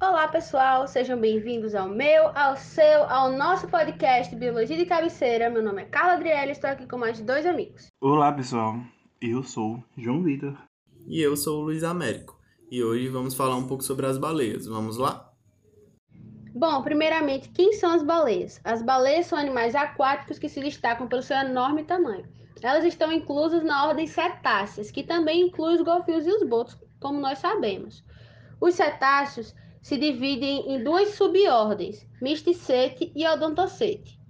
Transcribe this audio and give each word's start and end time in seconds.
Olá, 0.00 0.28
pessoal, 0.28 0.86
sejam 0.86 1.18
bem-vindos 1.18 1.74
ao 1.74 1.88
meu, 1.88 2.28
ao 2.28 2.56
seu, 2.56 3.02
ao 3.10 3.32
nosso 3.32 3.66
podcast 3.66 4.34
Biologia 4.36 4.76
de 4.76 4.86
Cabeceira. 4.86 5.50
Meu 5.50 5.60
nome 5.60 5.82
é 5.82 5.86
Carla 5.86 6.12
Adriele 6.12 6.50
e 6.50 6.52
estou 6.52 6.70
aqui 6.70 6.86
com 6.86 6.96
mais 6.96 7.20
dois 7.20 7.44
amigos. 7.44 7.88
Olá, 8.00 8.30
pessoal, 8.30 8.76
eu 9.20 9.42
sou 9.42 9.82
João 9.96 10.22
Vitor. 10.22 10.56
E 11.08 11.20
eu 11.20 11.36
sou 11.36 11.62
o 11.62 11.64
Luiz 11.64 11.82
Américo. 11.82 12.38
E 12.70 12.80
hoje 12.80 13.08
vamos 13.08 13.34
falar 13.34 13.56
um 13.56 13.66
pouco 13.66 13.82
sobre 13.82 14.06
as 14.06 14.16
baleias. 14.16 14.66
Vamos 14.66 14.98
lá? 14.98 15.32
Bom, 16.54 16.80
primeiramente, 16.84 17.48
quem 17.48 17.72
são 17.72 17.90
as 17.90 18.04
baleias? 18.04 18.60
As 18.62 18.80
baleias 18.80 19.26
são 19.26 19.36
animais 19.36 19.74
aquáticos 19.74 20.38
que 20.38 20.48
se 20.48 20.60
destacam 20.60 21.08
pelo 21.08 21.22
seu 21.22 21.36
enorme 21.38 21.82
tamanho. 21.82 22.28
Elas 22.62 22.84
estão 22.84 23.10
inclusas 23.10 23.64
na 23.64 23.88
ordem 23.88 24.06
cetáceas, 24.06 24.92
que 24.92 25.02
também 25.02 25.48
inclui 25.48 25.74
os 25.74 25.82
golfinhos 25.82 26.24
e 26.24 26.30
os 26.30 26.48
botos, 26.48 26.78
como 27.00 27.18
nós 27.18 27.40
sabemos. 27.40 28.04
Os 28.60 28.76
cetáceos 28.76 29.54
se 29.88 29.96
dividem 29.96 30.70
em 30.70 30.84
duas 30.84 31.14
subordens, 31.14 32.06
Mysticete 32.20 33.10
e 33.16 33.26
Odontocete. 33.26 34.20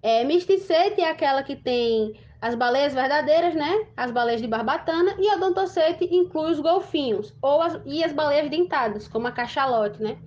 É, 0.00 0.22
Mysticete 0.22 1.00
é 1.00 1.10
aquela 1.10 1.42
que 1.42 1.56
tem 1.56 2.14
as 2.40 2.54
baleias 2.54 2.94
verdadeiras, 2.94 3.52
né? 3.52 3.88
As 3.96 4.12
baleias 4.12 4.40
de 4.40 4.46
barbatana 4.46 5.16
e 5.18 5.28
Odontocete 5.34 6.04
inclui 6.04 6.52
os 6.52 6.60
golfinhos 6.60 7.34
ou 7.42 7.60
as, 7.60 7.80
e 7.84 8.04
as 8.04 8.12
baleias 8.12 8.48
dentadas, 8.48 9.08
como 9.08 9.26
a 9.26 9.32
cachalote, 9.32 10.00
né? 10.00 10.18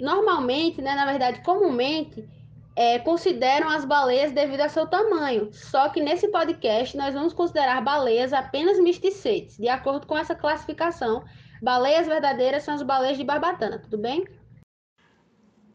Normalmente, 0.00 0.80
né, 0.80 0.94
na 0.94 1.04
verdade, 1.04 1.42
comumente, 1.42 2.26
é, 2.74 2.98
consideram 3.00 3.68
as 3.68 3.84
baleias 3.84 4.32
devido 4.32 4.62
ao 4.62 4.70
seu 4.70 4.86
tamanho. 4.86 5.50
Só 5.52 5.90
que 5.90 6.00
nesse 6.00 6.28
podcast 6.28 6.96
nós 6.96 7.12
vamos 7.12 7.34
considerar 7.34 7.82
baleias 7.82 8.32
apenas 8.32 8.80
misticetes, 8.80 9.58
de 9.58 9.68
acordo 9.68 10.06
com 10.06 10.16
essa 10.16 10.34
classificação 10.34 11.24
Baleias 11.60 12.06
verdadeiras 12.06 12.62
são 12.62 12.74
as 12.74 12.82
baleias 12.82 13.18
de 13.18 13.24
barbatana, 13.24 13.80
tudo 13.80 13.98
bem? 13.98 14.24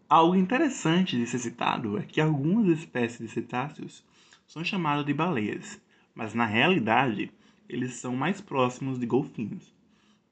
Algo 0.07 0.35
interessante 0.35 1.17
de 1.17 1.27
ser 1.27 1.39
citado 1.39 1.97
é 1.97 2.03
que 2.03 2.21
algumas 2.21 2.67
espécies 2.67 3.19
de 3.19 3.27
cetáceos 3.27 4.03
são 4.47 4.63
chamadas 4.63 5.05
de 5.05 5.13
baleias, 5.13 5.81
mas 6.15 6.33
na 6.33 6.45
realidade 6.45 7.31
eles 7.67 7.95
são 7.95 8.15
mais 8.15 8.39
próximos 8.39 8.97
de 8.97 9.05
golfinhos. 9.05 9.73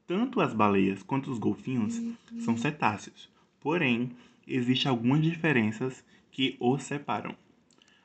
Tanto 0.07 0.39
as 0.39 0.53
baleias 0.53 1.03
quanto 1.03 1.29
os 1.29 1.37
golfinhos 1.37 2.01
são 2.39 2.55
cetáceos, 2.55 3.29
porém 3.59 4.11
existem 4.47 4.89
algumas 4.89 5.21
diferenças 5.21 6.03
que 6.31 6.55
os 6.61 6.83
separam. 6.83 7.35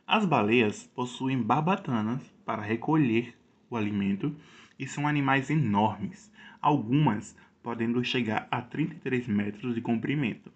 As 0.05 0.25
baleias 0.25 0.91
possuem 0.95 1.41
barbatanas 1.41 2.23
para 2.45 2.63
recolher 2.63 3.37
o 3.71 3.77
alimento 3.77 4.35
e 4.79 4.87
são 4.87 5.07
animais 5.07 5.51
enormes, 5.51 6.31
algumas 6.61 7.37
podendo 7.67 8.05
chegar 8.05 8.47
a 8.49 8.63
33 8.63 9.27
metros 9.27 9.75
de 9.75 9.81
comprimento. 9.81 10.53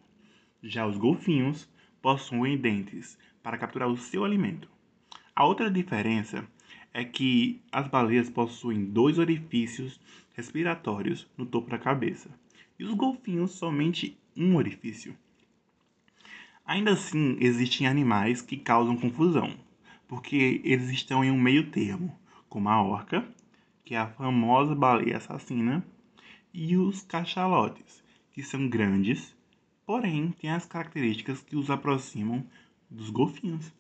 Já 0.63 0.87
os 0.87 0.97
golfinhos 0.97 1.69
possuem 2.01 2.57
dentes 2.57 3.19
para 3.43 3.59
capturar 3.59 3.89
o 3.89 3.97
seu 3.97 4.25
alimento. 4.25 4.71
A 5.35 5.45
outra 5.45 5.69
diferença 5.69 6.47
é 6.95 7.05
que 7.05 7.61
as 7.73 7.89
baleias 7.89 8.31
possuem 8.31 8.85
dois 8.85 9.19
orifícios 9.19 10.01
respiratórios 10.35 11.27
no 11.37 11.45
topo 11.45 11.69
da 11.69 11.79
cabeça 11.81 12.31
e 12.79 12.85
os 12.85 12.95
golfinhos 12.95 13.51
somente 13.51 14.17
um 14.37 14.55
orifício. 14.55 15.17
Ainda 16.65 16.93
assim, 16.93 17.37
existem 17.41 17.89
animais 17.89 18.41
que 18.41 18.57
causam 18.57 18.97
confusão, 18.97 19.53
porque 20.07 20.61
eles 20.63 20.89
estão 20.91 21.25
em 21.25 21.31
um 21.33 21.41
meio 21.41 21.73
termo, 21.73 22.17
como 22.49 22.69
a 22.69 22.81
orca, 22.81 23.27
que 23.85 23.97
é 23.97 23.99
a 23.99 24.07
famosa 24.07 24.77
baleia 24.77 25.17
assassina, 25.17 25.85
e 26.53 26.77
os 26.77 27.03
cachalotes, 27.03 28.03
que 28.33 28.43
são 28.43 28.69
grandes, 28.69 29.35
porém 29.87 30.33
têm 30.33 30.51
as 30.51 30.67
características 30.67 31.41
que 31.41 31.57
os 31.57 31.71
aproximam 31.71 32.45
dos 32.91 33.11
golfinhos. 33.11 33.73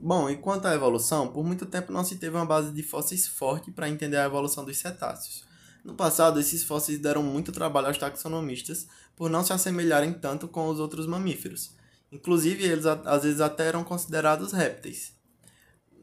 Bom, 0.00 0.30
e 0.30 0.36
quanto 0.36 0.66
à 0.66 0.74
evolução, 0.74 1.28
por 1.28 1.44
muito 1.44 1.66
tempo 1.66 1.92
não 1.92 2.04
se 2.04 2.16
teve 2.16 2.36
uma 2.36 2.46
base 2.46 2.72
de 2.72 2.82
fósseis 2.82 3.26
forte 3.26 3.70
para 3.70 3.88
entender 3.88 4.16
a 4.16 4.26
evolução 4.26 4.64
dos 4.64 4.76
cetáceos. 4.78 5.44
No 5.84 5.94
passado, 5.94 6.38
esses 6.38 6.62
fósseis 6.62 6.98
deram 6.98 7.22
muito 7.22 7.50
trabalho 7.50 7.88
aos 7.88 7.98
taxonomistas 7.98 8.86
por 9.16 9.28
não 9.28 9.42
se 9.42 9.52
assemelharem 9.52 10.12
tanto 10.12 10.46
com 10.46 10.68
os 10.68 10.78
outros 10.78 11.06
mamíferos. 11.06 11.74
Inclusive, 12.12 12.62
eles 12.62 12.86
às 12.86 13.22
vezes 13.24 13.40
até 13.40 13.66
eram 13.66 13.82
considerados 13.82 14.52
répteis. 14.52 15.17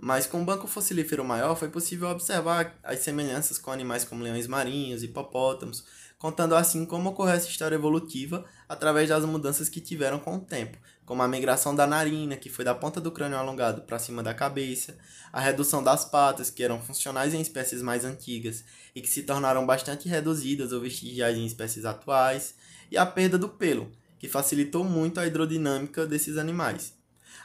Mas 0.05 0.27
com 0.27 0.39
um 0.39 0.45
banco 0.45 0.67
fossilífero 0.67 1.25
maior 1.25 1.55
foi 1.55 1.67
possível 1.67 2.09
observar 2.09 2.77
as 2.83 2.99
semelhanças 2.99 3.57
com 3.57 3.71
animais 3.71 4.03
como 4.05 4.23
leões 4.23 4.45
marinhos, 4.45 5.01
hipopótamos, 5.01 5.83
contando 6.19 6.53
assim 6.53 6.85
como 6.85 7.09
ocorreu 7.09 7.33
essa 7.33 7.49
história 7.49 7.73
evolutiva 7.73 8.45
através 8.69 9.09
das 9.09 9.25
mudanças 9.25 9.67
que 9.67 9.81
tiveram 9.81 10.19
com 10.19 10.35
o 10.35 10.39
tempo, 10.39 10.77
como 11.07 11.23
a 11.23 11.27
migração 11.27 11.73
da 11.73 11.87
narina, 11.87 12.37
que 12.37 12.51
foi 12.51 12.63
da 12.63 12.75
ponta 12.75 13.01
do 13.01 13.11
crânio 13.11 13.35
alongado 13.35 13.81
para 13.81 13.97
cima 13.97 14.21
da 14.21 14.31
cabeça, 14.31 14.95
a 15.33 15.41
redução 15.41 15.81
das 15.81 16.05
patas, 16.05 16.51
que 16.51 16.63
eram 16.63 16.79
funcionais 16.79 17.33
em 17.33 17.41
espécies 17.41 17.81
mais 17.81 18.05
antigas 18.05 18.63
e 18.93 19.01
que 19.01 19.09
se 19.09 19.23
tornaram 19.23 19.65
bastante 19.65 20.07
reduzidas 20.07 20.71
ou 20.71 20.81
vestigiais 20.81 21.35
em 21.35 21.47
espécies 21.47 21.83
atuais, 21.83 22.53
e 22.91 22.95
a 22.95 23.07
perda 23.07 23.39
do 23.39 23.49
pelo, 23.49 23.91
que 24.19 24.29
facilitou 24.29 24.83
muito 24.83 25.19
a 25.19 25.25
hidrodinâmica 25.25 26.05
desses 26.05 26.37
animais. 26.37 26.93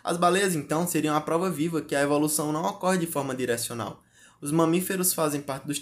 As 0.03 0.17
baleias, 0.17 0.55
então, 0.55 0.87
seriam 0.87 1.15
a 1.15 1.21
prova 1.21 1.51
viva 1.51 1.83
que 1.83 1.95
a 1.95 2.01
evolução 2.01 2.53
não 2.53 2.65
ocorre 2.65 2.99
de 2.99 3.07
forma 3.07 3.35
direcional. 3.35 4.03
Os 4.41 4.51
mamíferos 4.51 5.13
fazem 5.13 5.43
parte 5.43 5.67
dos 5.67 5.81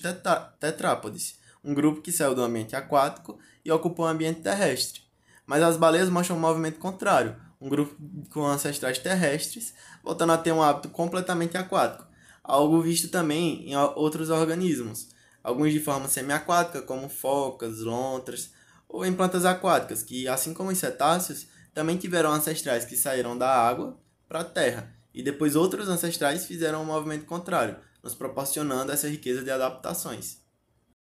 tetrápodes, 0.58 1.38
um 1.62 1.72
grupo 1.72 2.00
que 2.00 2.10
saiu 2.10 2.34
do 2.34 2.42
ambiente 2.42 2.74
aquático 2.74 3.38
e 3.64 3.70
ocupou 3.70 4.06
o 4.06 4.08
ambiente 4.08 4.40
terrestre. 4.40 5.02
Mas 5.46 5.62
as 5.62 5.76
baleias 5.76 6.08
mostram 6.08 6.36
um 6.36 6.40
movimento 6.40 6.78
contrário, 6.78 7.36
um 7.60 7.68
grupo 7.68 7.96
com 8.30 8.44
ancestrais 8.44 8.98
terrestres, 8.98 9.72
voltando 10.02 10.32
a 10.32 10.38
ter 10.38 10.52
um 10.52 10.62
hábito 10.62 10.88
completamente 10.88 11.56
aquático, 11.56 12.06
algo 12.42 12.80
visto 12.82 13.08
também 13.08 13.70
em 13.70 13.76
outros 13.76 14.30
organismos, 14.30 15.08
alguns 15.42 15.72
de 15.72 15.80
forma 15.80 16.08
semiaquática, 16.08 16.82
como 16.82 17.08
focas, 17.08 17.80
lontras, 17.80 18.50
ou 18.88 19.04
em 19.04 19.12
plantas 19.12 19.44
aquáticas, 19.44 20.02
que, 20.02 20.26
assim 20.26 20.52
como 20.52 20.70
os 20.70 20.78
cetáceos, 20.78 21.46
também 21.72 21.96
tiveram 21.96 22.32
ancestrais 22.32 22.84
que 22.84 22.96
saíram 22.96 23.38
da 23.38 23.48
água 23.48 23.96
para 24.28 24.40
a 24.40 24.44
Terra, 24.44 24.92
e 25.14 25.22
depois 25.22 25.56
outros 25.56 25.88
ancestrais 25.88 26.46
fizeram 26.46 26.82
um 26.82 26.86
movimento 26.86 27.24
contrário, 27.24 27.76
nos 28.02 28.14
proporcionando 28.14 28.92
essa 28.92 29.08
riqueza 29.08 29.42
de 29.42 29.50
adaptações. 29.50 30.42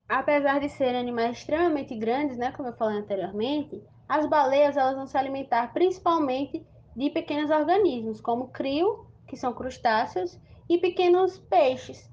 Apesar 0.08 0.60
de 0.60 0.70
serem 0.70 1.02
animais 1.02 1.38
extremamente 1.38 1.94
grandes, 1.96 2.38
né, 2.38 2.52
como 2.54 2.70
eu 2.70 2.78
falei 2.78 2.98
anteriormente, 2.98 3.84
as 4.08 4.26
baleias 4.28 4.78
elas 4.78 4.96
vão 4.96 5.06
se 5.06 5.18
alimentar 5.18 5.74
principalmente 5.74 6.66
de 6.96 7.10
pequenos 7.10 7.52
organismos, 7.52 8.22
como 8.22 8.48
crio, 8.48 9.06
que 9.28 9.36
são 9.36 9.54
crustáceos, 9.54 10.40
e 10.70 10.78
pequenos 10.78 11.38
peixes. 11.38 12.10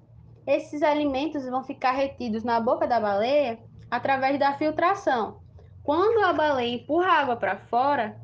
Esses 0.46 0.82
alimentos 0.82 1.48
vão 1.48 1.64
ficar 1.64 1.92
retidos 1.92 2.44
na 2.44 2.60
boca 2.60 2.86
da 2.86 3.00
baleia 3.00 3.58
através 3.90 4.38
da 4.38 4.54
filtração. 4.54 5.40
Quando 5.82 6.24
a 6.24 6.32
baleia 6.32 6.74
empurra 6.74 7.06
a 7.06 7.20
água 7.20 7.36
para 7.36 7.56
fora, 7.56 8.20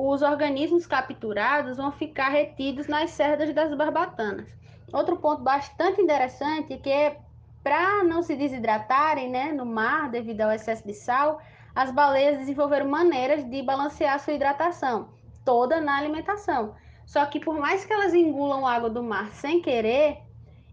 os 0.00 0.22
organismos 0.22 0.86
capturados 0.86 1.76
vão 1.76 1.90
ficar 1.90 2.28
retidos 2.28 2.86
nas 2.86 3.10
cerdas 3.10 3.52
das 3.52 3.74
barbatanas. 3.74 4.48
Outro 4.92 5.16
ponto 5.16 5.42
bastante 5.42 6.00
interessante 6.00 6.74
é 6.74 6.78
que 6.78 7.16
para 7.64 8.04
não 8.04 8.22
se 8.22 8.36
desidratarem 8.36 9.28
né, 9.28 9.50
no 9.52 9.66
mar 9.66 10.08
devido 10.08 10.42
ao 10.42 10.52
excesso 10.52 10.86
de 10.86 10.94
sal, 10.94 11.40
as 11.74 11.90
baleias 11.90 12.38
desenvolveram 12.38 12.88
maneiras 12.88 13.44
de 13.50 13.60
balancear 13.60 14.20
sua 14.20 14.34
hidratação, 14.34 15.08
toda 15.44 15.80
na 15.80 15.98
alimentação. 15.98 16.76
Só 17.04 17.26
que 17.26 17.40
por 17.40 17.58
mais 17.58 17.84
que 17.84 17.92
elas 17.92 18.14
engulam 18.14 18.64
água 18.64 18.88
do 18.88 19.02
mar 19.02 19.32
sem 19.32 19.60
querer, 19.60 20.18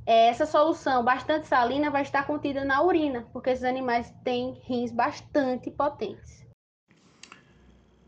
essa 0.06 0.46
solução 0.46 1.03
bastante 1.03 1.47
salina 1.47 1.90
vai 1.90 2.03
estar 2.03 2.28
contida 2.28 2.64
na 2.64 2.84
urina, 2.84 3.28
porque 3.34 3.50
esses 3.50 3.64
animais 3.64 4.14
têm 4.24 4.62
rins 4.66 4.91
bastante 4.91 5.72
potentes. 5.72 6.45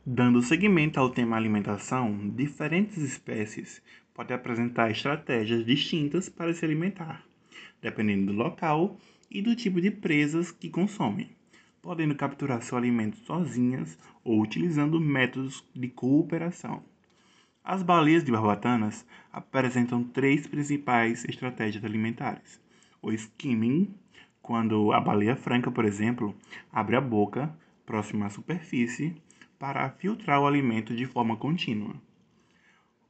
Dando 0.10 0.42
seguimento 0.42 1.02
ao 1.02 1.10
tema 1.10 1.36
alimentação, 1.36 2.30
diferentes 2.30 2.98
espécies 2.98 3.82
podem 4.14 4.38
apresentar 4.38 4.90
estratégias 4.90 5.66
distintas 5.66 6.30
para 6.30 6.54
se 6.54 6.64
alimentar, 6.64 7.26
dependendo 7.82 8.28
do 8.28 8.38
local 8.38 8.98
e 9.30 9.42
do 9.42 9.54
tipo 9.54 9.82
de 9.82 9.92
presas 9.92 10.50
que 10.50 10.70
consomem, 10.70 11.30
podendo 11.82 12.16
capturar 12.16 12.62
seu 12.62 12.78
alimento 12.78 13.18
sozinhas 13.18 14.00
ou 14.24 14.42
utilizando 14.42 14.98
métodos 14.98 15.62
de 15.76 15.90
cooperação. 15.90 16.82
As 17.62 17.84
baleias 17.84 18.24
de 18.24 18.32
barbatanas 18.32 19.06
apresentam 19.30 20.06
três 20.06 20.48
principais 20.48 21.26
estratégias 21.26 21.84
alimentares: 21.84 22.62
o 23.02 23.12
skimming, 23.12 23.94
quando 24.42 24.94
a 24.94 25.02
baleia 25.02 25.36
franca, 25.36 25.70
por 25.70 25.84
exemplo, 25.84 26.34
abre 26.72 26.96
a 26.96 27.02
boca 27.02 27.54
próxima 27.86 28.28
à 28.28 28.30
superfície 28.30 29.14
para 29.60 29.90
filtrar 29.92 30.42
o 30.42 30.48
alimento 30.48 30.96
de 30.96 31.06
forma 31.06 31.36
contínua. 31.36 31.96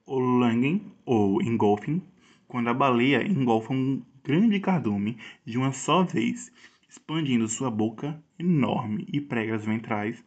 O 0.05 0.19
langing, 0.19 0.91
ou 1.05 1.41
engolfing, 1.41 2.01
quando 2.47 2.69
a 2.69 2.73
baleia 2.73 3.25
engolfa 3.27 3.73
um 3.73 4.01
grande 4.23 4.59
cardume 4.59 5.17
de 5.45 5.57
uma 5.57 5.71
só 5.71 6.03
vez, 6.03 6.51
expandindo 6.89 7.47
sua 7.47 7.69
boca 7.69 8.21
enorme 8.39 9.05
e 9.11 9.19
pregas 9.19 9.65
ventrais 9.65 10.23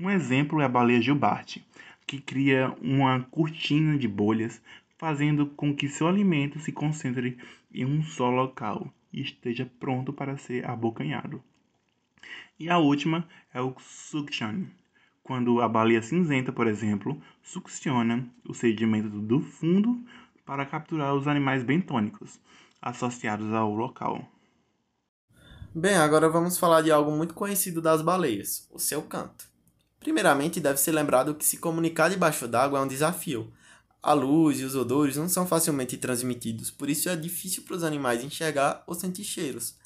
Um 0.00 0.08
exemplo 0.08 0.60
é 0.60 0.64
a 0.64 0.68
baleia 0.68 1.02
jubarte, 1.02 1.66
que 2.06 2.20
cria 2.20 2.74
uma 2.80 3.20
cortina 3.24 3.98
de 3.98 4.08
bolhas, 4.08 4.62
fazendo 4.96 5.46
com 5.46 5.74
que 5.74 5.88
seu 5.88 6.08
alimento 6.08 6.58
se 6.58 6.72
concentre 6.72 7.36
em 7.72 7.84
um 7.84 8.02
só 8.02 8.30
local 8.30 8.92
e 9.12 9.20
esteja 9.20 9.70
pronto 9.78 10.12
para 10.12 10.36
ser 10.36 10.68
abocanhado. 10.68 11.42
E 12.58 12.68
a 12.68 12.78
última 12.78 13.28
é 13.52 13.60
o 13.60 13.74
suction, 13.78 14.64
quando 15.28 15.60
a 15.60 15.68
baleia 15.68 16.00
cinzenta, 16.00 16.50
por 16.50 16.66
exemplo, 16.66 17.20
succiona 17.42 18.26
o 18.48 18.54
sedimento 18.54 19.10
do 19.10 19.42
fundo 19.42 20.02
para 20.46 20.64
capturar 20.64 21.14
os 21.14 21.28
animais 21.28 21.62
bentônicos 21.62 22.40
associados 22.80 23.52
ao 23.52 23.74
local. 23.74 24.26
Bem, 25.74 25.96
agora 25.96 26.30
vamos 26.30 26.56
falar 26.56 26.80
de 26.80 26.90
algo 26.90 27.10
muito 27.10 27.34
conhecido 27.34 27.82
das 27.82 28.00
baleias, 28.00 28.66
o 28.72 28.78
seu 28.78 29.02
canto. 29.02 29.46
Primeiramente, 30.00 30.60
deve 30.60 30.80
ser 30.80 30.92
lembrado 30.92 31.34
que 31.34 31.44
se 31.44 31.58
comunicar 31.58 32.08
debaixo 32.08 32.48
d'água 32.48 32.78
é 32.78 32.82
um 32.82 32.88
desafio. 32.88 33.52
A 34.02 34.14
luz 34.14 34.60
e 34.60 34.64
os 34.64 34.74
odores 34.74 35.18
não 35.18 35.28
são 35.28 35.46
facilmente 35.46 35.98
transmitidos, 35.98 36.70
por 36.70 36.88
isso 36.88 37.10
é 37.10 37.14
difícil 37.14 37.64
para 37.64 37.76
os 37.76 37.84
animais 37.84 38.24
enxergar 38.24 38.82
ou 38.86 38.94
sentir 38.94 39.24
cheiros. 39.24 39.76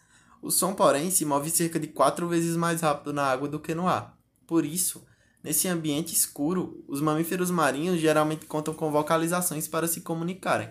O 0.40 0.52
som, 0.52 0.72
porém, 0.72 1.10
se 1.10 1.24
move 1.24 1.50
cerca 1.50 1.80
de 1.80 1.88
quatro 1.88 2.28
vezes 2.28 2.56
mais 2.56 2.80
rápido 2.80 3.12
na 3.12 3.24
água 3.24 3.48
do 3.48 3.58
que 3.58 3.74
no 3.74 3.88
ar. 3.88 4.16
Por 4.46 4.64
isso, 4.64 5.04
Nesse 5.42 5.66
ambiente 5.66 6.14
escuro, 6.14 6.84
os 6.86 7.00
mamíferos 7.00 7.50
marinhos 7.50 8.00
geralmente 8.00 8.46
contam 8.46 8.72
com 8.72 8.92
vocalizações 8.92 9.66
para 9.66 9.88
se 9.88 10.00
comunicarem, 10.00 10.70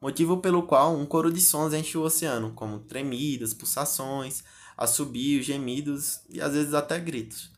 motivo 0.00 0.38
pelo 0.38 0.62
qual 0.62 0.96
um 0.96 1.04
coro 1.04 1.30
de 1.30 1.40
sons 1.42 1.74
enche 1.74 1.98
o 1.98 2.02
oceano, 2.02 2.52
como 2.52 2.78
tremidas, 2.78 3.52
pulsações, 3.52 4.42
assobios, 4.78 5.44
gemidos 5.44 6.20
e 6.30 6.40
às 6.40 6.54
vezes 6.54 6.72
até 6.72 6.98
gritos. 6.98 7.52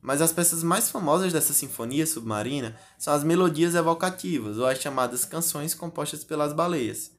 Mas 0.00 0.22
as 0.22 0.32
peças 0.32 0.62
mais 0.62 0.88
famosas 0.88 1.32
dessa 1.32 1.52
sinfonia 1.52 2.06
submarina 2.06 2.74
são 2.96 3.12
as 3.12 3.22
melodias 3.22 3.74
evocativas, 3.74 4.56
ou 4.56 4.64
as 4.64 4.78
chamadas 4.78 5.26
canções 5.26 5.74
compostas 5.74 6.24
pelas 6.24 6.54
baleias, 6.54 7.10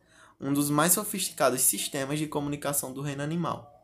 um 0.42 0.51
dos 0.51 0.69
mais 0.71 0.94
sofisticados 0.94 1.62
sistemas 1.62 2.18
de 2.18 2.25
comunicação 2.25 2.92
do 2.92 3.01
reino 3.01 3.21
animal. 3.21 3.76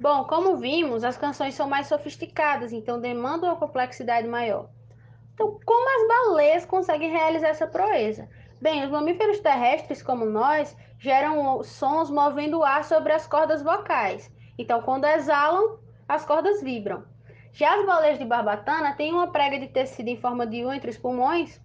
Bom, 0.00 0.24
como 0.24 0.56
vimos, 0.56 1.04
as 1.04 1.18
canções 1.18 1.54
são 1.54 1.68
mais 1.68 1.86
sofisticadas, 1.86 2.72
então 2.72 2.98
demandam 2.98 3.50
uma 3.50 3.58
complexidade 3.58 4.26
maior. 4.26 4.70
Então, 5.34 5.60
como 5.62 5.88
as 5.88 6.08
baleias 6.08 6.64
conseguem 6.64 7.10
realizar 7.10 7.48
essa 7.48 7.66
proeza? 7.66 8.26
Bem, 8.62 8.82
os 8.82 8.90
mamíferos 8.90 9.40
terrestres, 9.40 10.02
como 10.02 10.24
nós, 10.24 10.74
geram 10.98 11.62
sons 11.62 12.10
movendo 12.10 12.60
o 12.60 12.64
ar 12.64 12.82
sobre 12.84 13.12
as 13.12 13.26
cordas 13.26 13.62
vocais. 13.62 14.32
Então, 14.56 14.80
quando 14.80 15.04
exalam, 15.04 15.78
as 16.08 16.24
cordas 16.24 16.62
vibram. 16.62 17.04
Já 17.52 17.78
as 17.78 17.84
baleias 17.84 18.18
de 18.18 18.24
barbatana 18.24 18.94
têm 18.94 19.12
uma 19.12 19.30
prega 19.30 19.58
de 19.58 19.68
tecido 19.68 20.08
em 20.08 20.16
forma 20.16 20.46
de 20.46 20.64
U 20.64 20.72
entre 20.72 20.88
os 20.88 20.96
pulmões 20.96 21.60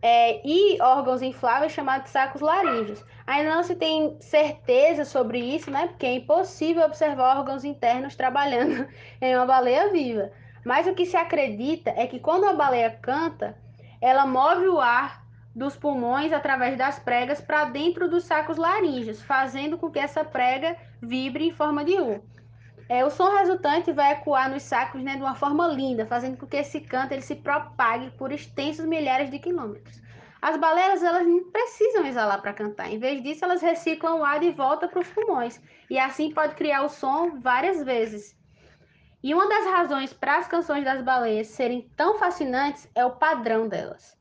é, 0.00 0.40
e 0.46 0.80
órgãos 0.80 1.22
infláveis 1.22 1.72
chamados 1.72 2.10
sacos 2.10 2.40
laríngeos. 2.40 3.04
Ainda 3.26 3.54
não 3.54 3.62
se 3.62 3.74
tem 3.74 4.16
certeza 4.20 5.04
sobre 5.04 5.38
isso, 5.38 5.70
né? 5.70 5.88
Porque 5.88 6.06
é 6.06 6.14
impossível 6.14 6.84
observar 6.84 7.38
órgãos 7.38 7.64
internos 7.64 8.16
trabalhando 8.16 8.88
em 9.20 9.36
uma 9.36 9.46
baleia 9.46 9.90
viva. 9.90 10.30
Mas 10.64 10.86
o 10.86 10.94
que 10.94 11.06
se 11.06 11.16
acredita 11.16 11.90
é 11.96 12.06
que 12.06 12.18
quando 12.18 12.44
a 12.44 12.52
baleia 12.52 12.90
canta, 12.90 13.56
ela 14.00 14.26
move 14.26 14.68
o 14.68 14.80
ar 14.80 15.26
dos 15.54 15.76
pulmões 15.76 16.32
através 16.32 16.78
das 16.78 16.98
pregas 16.98 17.40
para 17.40 17.64
dentro 17.64 18.08
dos 18.08 18.24
sacos 18.24 18.56
laríngeos, 18.56 19.20
fazendo 19.20 19.76
com 19.76 19.90
que 19.90 19.98
essa 19.98 20.24
prega 20.24 20.76
vibre 21.02 21.48
em 21.48 21.52
forma 21.52 21.84
de 21.84 21.98
U. 22.00 22.22
É, 22.88 23.04
o 23.04 23.10
som 23.10 23.34
resultante 23.36 23.92
vai 23.92 24.12
ecoar 24.12 24.50
nos 24.50 24.62
sacos 24.62 25.02
né, 25.02 25.16
de 25.16 25.22
uma 25.22 25.34
forma 25.34 25.66
linda, 25.68 26.06
fazendo 26.06 26.38
com 26.38 26.46
que 26.46 26.56
esse 26.56 26.80
canto 26.80 27.12
ele 27.12 27.22
se 27.22 27.36
propague 27.36 28.10
por 28.12 28.32
extensos 28.32 28.86
milhares 28.86 29.30
de 29.30 29.38
quilômetros. 29.38 30.00
As 30.40 30.56
baleias 30.56 31.02
elas 31.02 31.26
não 31.26 31.50
precisam 31.50 32.06
exalar 32.06 32.40
para 32.40 32.52
cantar. 32.52 32.90
Em 32.90 32.98
vez 32.98 33.22
disso, 33.22 33.44
elas 33.44 33.60
reciclam 33.60 34.20
o 34.20 34.24
ar 34.24 34.38
de 34.38 34.50
volta 34.52 34.86
para 34.86 35.00
os 35.00 35.08
pulmões. 35.08 35.60
E 35.90 35.98
assim 35.98 36.32
pode 36.32 36.54
criar 36.54 36.82
o 36.82 36.88
som 36.88 37.40
várias 37.40 37.84
vezes. 37.84 38.36
E 39.22 39.34
uma 39.34 39.48
das 39.48 39.66
razões 39.66 40.12
para 40.12 40.38
as 40.38 40.46
canções 40.46 40.84
das 40.84 41.02
baleias 41.02 41.48
serem 41.48 41.90
tão 41.96 42.18
fascinantes 42.18 42.88
é 42.94 43.04
o 43.04 43.16
padrão 43.16 43.68
delas. 43.68 44.16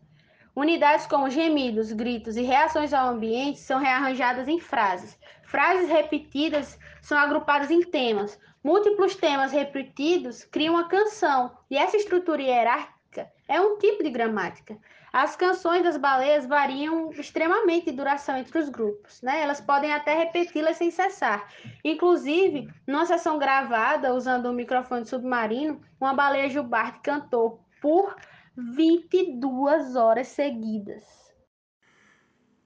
Unidades 0.55 1.05
como 1.05 1.29
gemidos, 1.29 1.93
gritos 1.93 2.35
e 2.35 2.41
reações 2.41 2.91
ao 2.91 3.09
ambiente 3.09 3.59
são 3.59 3.79
rearranjadas 3.79 4.47
em 4.47 4.59
frases. 4.59 5.15
Frases 5.43 5.87
repetidas 5.87 6.79
são 6.99 7.15
agrupadas 7.15 7.69
em 7.69 7.81
temas. 7.81 8.39
Múltiplos 8.67 9.15
temas 9.15 9.53
repetidos 9.53 10.43
criam 10.43 10.73
uma 10.73 10.89
canção, 10.89 11.57
e 11.71 11.77
essa 11.77 11.95
estrutura 11.95 12.41
hierárquica 12.41 13.31
é 13.47 13.61
um 13.61 13.77
tipo 13.77 14.03
de 14.03 14.09
gramática. 14.09 14.77
As 15.13 15.37
canções 15.37 15.83
das 15.83 15.95
baleias 15.95 16.45
variam 16.45 17.09
extremamente 17.11 17.85
de 17.85 17.95
duração 17.95 18.35
entre 18.35 18.59
os 18.59 18.67
grupos, 18.67 19.21
né? 19.21 19.41
Elas 19.41 19.61
podem 19.61 19.93
até 19.93 20.17
repeti-las 20.17 20.75
sem 20.75 20.91
cessar. 20.91 21.47
Inclusive, 21.81 22.67
numa 22.85 23.05
sessão 23.05 23.39
gravada 23.39 24.13
usando 24.13 24.49
um 24.49 24.53
microfone 24.53 25.05
submarino, 25.05 25.79
uma 25.97 26.13
baleia 26.13 26.49
jubarte 26.49 26.99
cantou 26.99 27.61
por 27.81 28.17
22 28.57 29.95
horas 29.95 30.27
seguidas. 30.27 31.05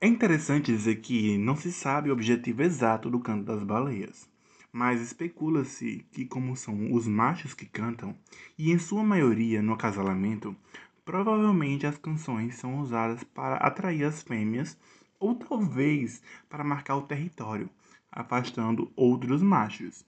É 0.00 0.08
interessante 0.08 0.72
dizer 0.72 0.96
que 0.96 1.38
não 1.38 1.54
se 1.54 1.70
sabe 1.70 2.10
o 2.10 2.12
objetivo 2.12 2.60
exato 2.60 3.08
do 3.08 3.20
canto 3.20 3.44
das 3.44 3.62
baleias, 3.62 4.31
mas 4.72 5.00
especula-se 5.00 6.06
que, 6.10 6.24
como 6.24 6.56
são 6.56 6.92
os 6.92 7.06
machos 7.06 7.54
que 7.54 7.66
cantam, 7.66 8.16
e 8.58 8.72
em 8.72 8.78
sua 8.78 9.04
maioria 9.04 9.60
no 9.60 9.74
acasalamento, 9.74 10.56
Provavelmente 11.04 11.84
as 11.84 11.98
canções 11.98 12.54
são 12.54 12.78
usadas 12.78 13.24
para 13.24 13.56
atrair 13.56 14.04
as 14.04 14.22
fêmeas 14.22 14.78
ou 15.18 15.34
talvez 15.34 16.22
para 16.48 16.62
marcar 16.62 16.96
o 16.96 17.02
território, 17.02 17.68
afastando 18.10 18.92
outros 18.94 19.42
machos. 19.42 20.06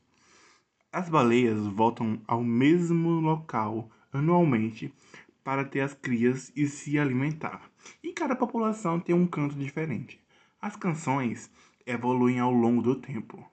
As 0.93 1.09
baleias 1.09 1.67
voltam 1.67 2.23
ao 2.29 2.45
mesmo 2.45 3.11
local 3.11 3.91
anualmente 4.13 4.95
para 5.43 5.65
ter 5.65 5.81
as 5.81 5.95
crias 5.95 6.53
e 6.55 6.69
se 6.69 6.97
alimentar. 6.97 7.69
E 8.01 8.13
cada 8.13 8.37
população 8.37 9.01
tem 9.01 9.15
um 9.15 9.27
canto 9.27 9.57
diferente. 9.57 10.21
As 10.63 10.77
canções 10.77 11.51
evoluem 11.85 12.39
ao 12.39 12.53
longo 12.53 12.81
do 12.81 12.95
tempo. 12.95 13.45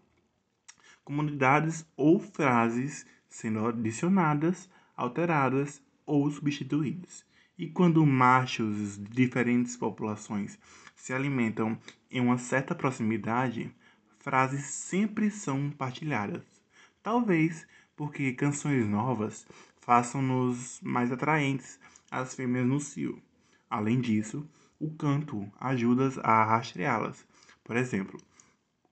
Comunidades 1.11 1.85
ou 1.97 2.21
frases 2.21 3.05
sendo 3.27 3.67
adicionadas, 3.67 4.69
alteradas 4.95 5.81
ou 6.05 6.31
substituídas. 6.31 7.25
E 7.57 7.67
quando 7.67 8.05
machos 8.05 8.97
de 8.97 9.09
diferentes 9.09 9.75
populações 9.75 10.57
se 10.95 11.11
alimentam 11.11 11.77
em 12.09 12.21
uma 12.21 12.37
certa 12.37 12.73
proximidade, 12.73 13.75
frases 14.19 14.63
sempre 14.63 15.29
são 15.29 15.69
partilhadas. 15.69 16.45
Talvez 17.03 17.67
porque 17.93 18.31
canções 18.31 18.87
novas 18.87 19.45
façam-nos 19.81 20.79
mais 20.81 21.11
atraentes 21.11 21.77
às 22.09 22.33
fêmeas 22.35 22.65
no 22.65 22.79
cio. 22.79 23.21
Além 23.69 23.99
disso, 23.99 24.47
o 24.79 24.89
canto 24.89 25.45
ajuda 25.59 26.09
a 26.23 26.45
rastreá-las. 26.45 27.27
Por 27.65 27.75
exemplo, 27.75 28.17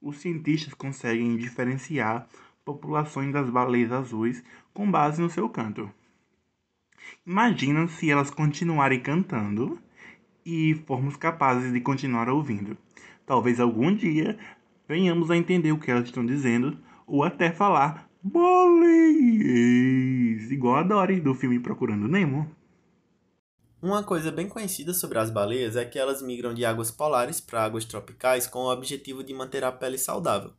os 0.01 0.17
cientistas 0.17 0.73
conseguem 0.73 1.37
diferenciar 1.37 2.27
populações 2.63 3.33
das 3.33 3.49
baleias 3.49 3.91
azuis 3.91 4.43
com 4.73 4.89
base 4.89 5.21
no 5.21 5.29
seu 5.29 5.49
canto. 5.49 5.91
Imagina 7.25 7.87
se 7.87 8.09
elas 8.09 8.29
continuarem 8.29 8.99
cantando 8.99 9.79
e 10.45 10.75
formos 10.85 11.15
capazes 11.15 11.73
de 11.73 11.81
continuar 11.81 12.29
ouvindo. 12.29 12.77
Talvez 13.25 13.59
algum 13.59 13.93
dia 13.93 14.37
venhamos 14.87 15.29
a 15.29 15.37
entender 15.37 15.71
o 15.71 15.79
que 15.79 15.91
elas 15.91 16.05
estão 16.05 16.25
dizendo 16.25 16.77
ou 17.05 17.23
até 17.23 17.51
falar 17.51 18.09
baleias, 18.21 19.41
igual 20.51 20.75
a 20.75 20.83
Dory 20.83 21.19
do 21.19 21.33
filme 21.33 21.59
Procurando 21.59 22.07
Nemo. 22.07 22.58
Uma 23.81 24.03
coisa 24.03 24.29
bem 24.29 24.49
conhecida 24.49 24.93
sobre 24.93 25.19
as 25.19 25.29
baleias 25.29 25.77
é 25.77 25.85
que 25.85 25.97
elas 25.97 26.21
migram 26.21 26.53
de 26.53 26.65
águas 26.65 26.91
polares 26.91 27.39
para 27.39 27.63
águas 27.63 27.85
tropicais 27.85 28.45
com 28.45 28.59
o 28.59 28.69
objetivo 28.69 29.23
de 29.23 29.33
manter 29.33 29.63
a 29.63 29.71
pele 29.71 29.97
saudável. 29.97 30.51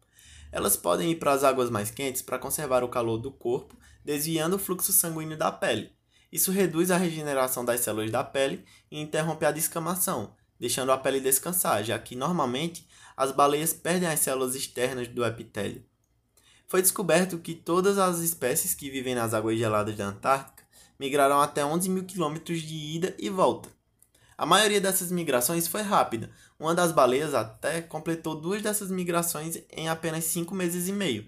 Elas 0.50 0.74
podem 0.74 1.10
ir 1.10 1.16
para 1.16 1.32
as 1.32 1.44
águas 1.44 1.68
mais 1.68 1.90
quentes 1.90 2.22
para 2.22 2.38
conservar 2.38 2.82
o 2.82 2.88
calor 2.88 3.18
do 3.18 3.30
corpo, 3.30 3.76
desviando 4.02 4.56
o 4.56 4.58
fluxo 4.58 4.90
sanguíneo 4.90 5.36
da 5.36 5.52
pele. 5.52 5.92
Isso 6.32 6.50
reduz 6.50 6.90
a 6.90 6.96
regeneração 6.96 7.62
das 7.62 7.80
células 7.80 8.10
da 8.10 8.24
pele 8.24 8.64
e 8.90 8.98
interrompe 8.98 9.44
a 9.44 9.52
descamação, 9.52 10.34
deixando 10.58 10.90
a 10.90 10.96
pele 10.96 11.20
descansar, 11.20 11.84
já 11.84 11.98
que 11.98 12.16
normalmente 12.16 12.88
as 13.14 13.32
baleias 13.32 13.74
perdem 13.74 14.08
as 14.08 14.20
células 14.20 14.54
externas 14.54 15.08
do 15.08 15.22
epitélio. 15.26 15.84
Foi 16.66 16.80
descoberto 16.80 17.38
que 17.38 17.54
todas 17.54 17.98
as 17.98 18.20
espécies 18.20 18.74
que 18.74 18.88
vivem 18.88 19.14
nas 19.14 19.34
águas 19.34 19.58
geladas 19.58 19.94
da 19.94 20.06
Antártica 20.06 20.59
migraram 21.00 21.40
até 21.40 21.64
11 21.64 21.88
mil 21.88 22.04
quilômetros 22.04 22.60
de 22.60 22.74
ida 22.74 23.14
e 23.18 23.30
volta. 23.30 23.70
A 24.36 24.44
maioria 24.44 24.82
dessas 24.82 25.10
migrações 25.10 25.66
foi 25.66 25.80
rápida. 25.80 26.30
Uma 26.58 26.74
das 26.74 26.92
baleias 26.92 27.32
até 27.32 27.80
completou 27.80 28.34
duas 28.34 28.60
dessas 28.60 28.90
migrações 28.90 29.62
em 29.70 29.88
apenas 29.88 30.24
cinco 30.24 30.54
meses 30.54 30.88
e 30.88 30.92
meio. 30.92 31.26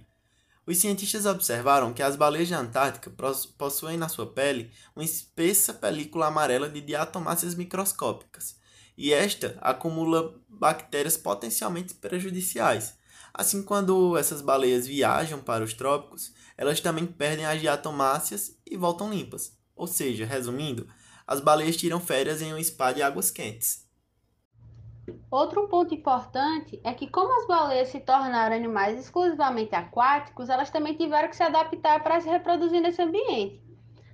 Os 0.66 0.76
cientistas 0.76 1.24
observaram 1.24 1.94
que 1.94 2.02
as 2.02 2.16
baleias 2.16 2.50
da 2.50 2.58
Antártica 2.58 3.10
possuem 3.56 3.96
na 3.96 4.10
sua 4.10 4.26
pele 4.26 4.70
uma 4.94 5.04
espessa 5.04 5.72
película 5.72 6.26
amarela 6.26 6.68
de 6.68 6.82
diatomáceas 6.82 7.54
microscópicas, 7.54 8.56
e 8.96 9.10
esta 9.10 9.56
acumula 9.62 10.38
bactérias 10.46 11.16
potencialmente 11.16 11.94
prejudiciais. 11.94 12.98
Assim, 13.32 13.62
quando 13.62 14.18
essas 14.18 14.42
baleias 14.42 14.86
viajam 14.86 15.40
para 15.40 15.64
os 15.64 15.72
trópicos, 15.72 16.34
elas 16.58 16.78
também 16.78 17.06
perdem 17.06 17.46
as 17.46 17.58
diatomáceas 17.58 18.54
e 18.66 18.76
voltam 18.76 19.10
limpas. 19.10 19.61
Ou 19.82 19.88
seja, 19.88 20.24
resumindo, 20.24 20.86
as 21.26 21.40
baleias 21.40 21.76
tiram 21.76 21.98
férias 21.98 22.40
em 22.40 22.54
um 22.54 22.62
spa 22.62 22.92
de 22.92 23.02
águas 23.02 23.32
quentes. 23.32 23.84
Outro 25.28 25.66
ponto 25.66 25.92
importante 25.92 26.80
é 26.84 26.94
que, 26.94 27.10
como 27.10 27.36
as 27.40 27.48
baleias 27.48 27.88
se 27.88 27.98
tornaram 27.98 28.54
animais 28.54 28.96
exclusivamente 28.96 29.74
aquáticos, 29.74 30.48
elas 30.48 30.70
também 30.70 30.94
tiveram 30.94 31.28
que 31.28 31.34
se 31.34 31.42
adaptar 31.42 32.00
para 32.00 32.20
se 32.20 32.28
reproduzir 32.28 32.80
nesse 32.80 33.02
ambiente. 33.02 33.60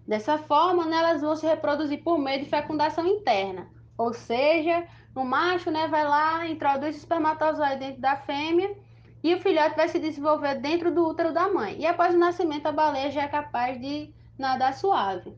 Dessa 0.06 0.38
forma, 0.38 0.86
né, 0.86 0.96
elas 0.96 1.20
vão 1.20 1.36
se 1.36 1.44
reproduzir 1.44 2.02
por 2.02 2.16
meio 2.16 2.42
de 2.42 2.48
fecundação 2.48 3.06
interna, 3.06 3.68
ou 3.98 4.14
seja, 4.14 4.86
o 5.14 5.22
macho 5.22 5.70
né, 5.70 5.86
vai 5.86 6.08
lá, 6.08 6.46
introduz 6.46 6.96
o 6.96 6.98
espermatozoide 6.98 7.80
dentro 7.80 8.00
da 8.00 8.16
fêmea 8.16 8.74
e 9.22 9.34
o 9.34 9.40
filhote 9.40 9.76
vai 9.76 9.90
se 9.90 9.98
desenvolver 9.98 10.62
dentro 10.62 10.90
do 10.90 11.06
útero 11.06 11.30
da 11.30 11.52
mãe. 11.52 11.78
E 11.78 11.84
após 11.84 12.14
o 12.14 12.18
nascimento, 12.18 12.64
a 12.64 12.72
baleia 12.72 13.10
já 13.10 13.24
é 13.24 13.28
capaz 13.28 13.78
de 13.78 14.14
nadar 14.38 14.72
suave. 14.72 15.36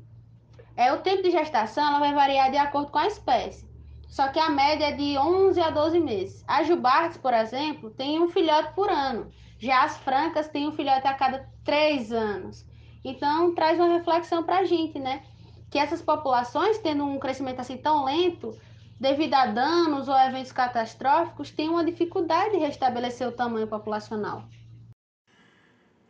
É, 0.77 0.93
o 0.93 0.99
tempo 0.99 1.23
de 1.23 1.31
gestação 1.31 1.87
ela 1.87 1.99
vai 1.99 2.15
variar 2.15 2.51
de 2.51 2.57
acordo 2.57 2.91
com 2.91 2.99
a 2.99 3.07
espécie 3.07 3.71
só 4.11 4.27
que 4.27 4.41
a 4.41 4.51
média 4.51 4.87
é 4.87 4.93
de 4.93 5.17
11 5.17 5.61
a 5.61 5.71
12 5.71 6.01
meses. 6.01 6.45
As 6.47 6.67
jubartes, 6.67 7.17
por 7.17 7.33
exemplo, 7.33 7.91
têm 7.91 8.21
um 8.21 8.29
filhote 8.29 8.75
por 8.75 8.91
ano. 8.91 9.31
Já 9.57 9.85
as 9.85 9.97
francas 9.99 10.49
têm 10.49 10.67
um 10.67 10.73
filhote 10.73 11.07
a 11.07 11.15
cada 11.15 11.49
três 11.65 12.11
anos. 12.11 12.67
Então, 13.05 13.55
traz 13.55 13.79
uma 13.79 13.95
reflexão 13.95 14.43
para 14.43 14.59
a 14.59 14.65
gente, 14.65 14.99
né? 14.99 15.23
Que 15.71 15.79
essas 15.79 16.03
populações, 16.03 16.79
tendo 16.79 17.05
um 17.05 17.21
crescimento 17.21 17.61
assim 17.61 17.77
tão 17.77 18.05
lento, 18.05 18.59
devido 18.99 19.35
a 19.35 19.47
danos 19.47 20.09
ou 20.09 20.19
eventos 20.19 20.51
catastróficos, 20.51 21.53
têm 21.53 21.69
uma 21.69 21.85
dificuldade 21.85 22.51
de 22.51 22.59
restabelecer 22.59 23.29
o 23.29 23.33
tamanho 23.33 23.69
populacional. 23.69 24.43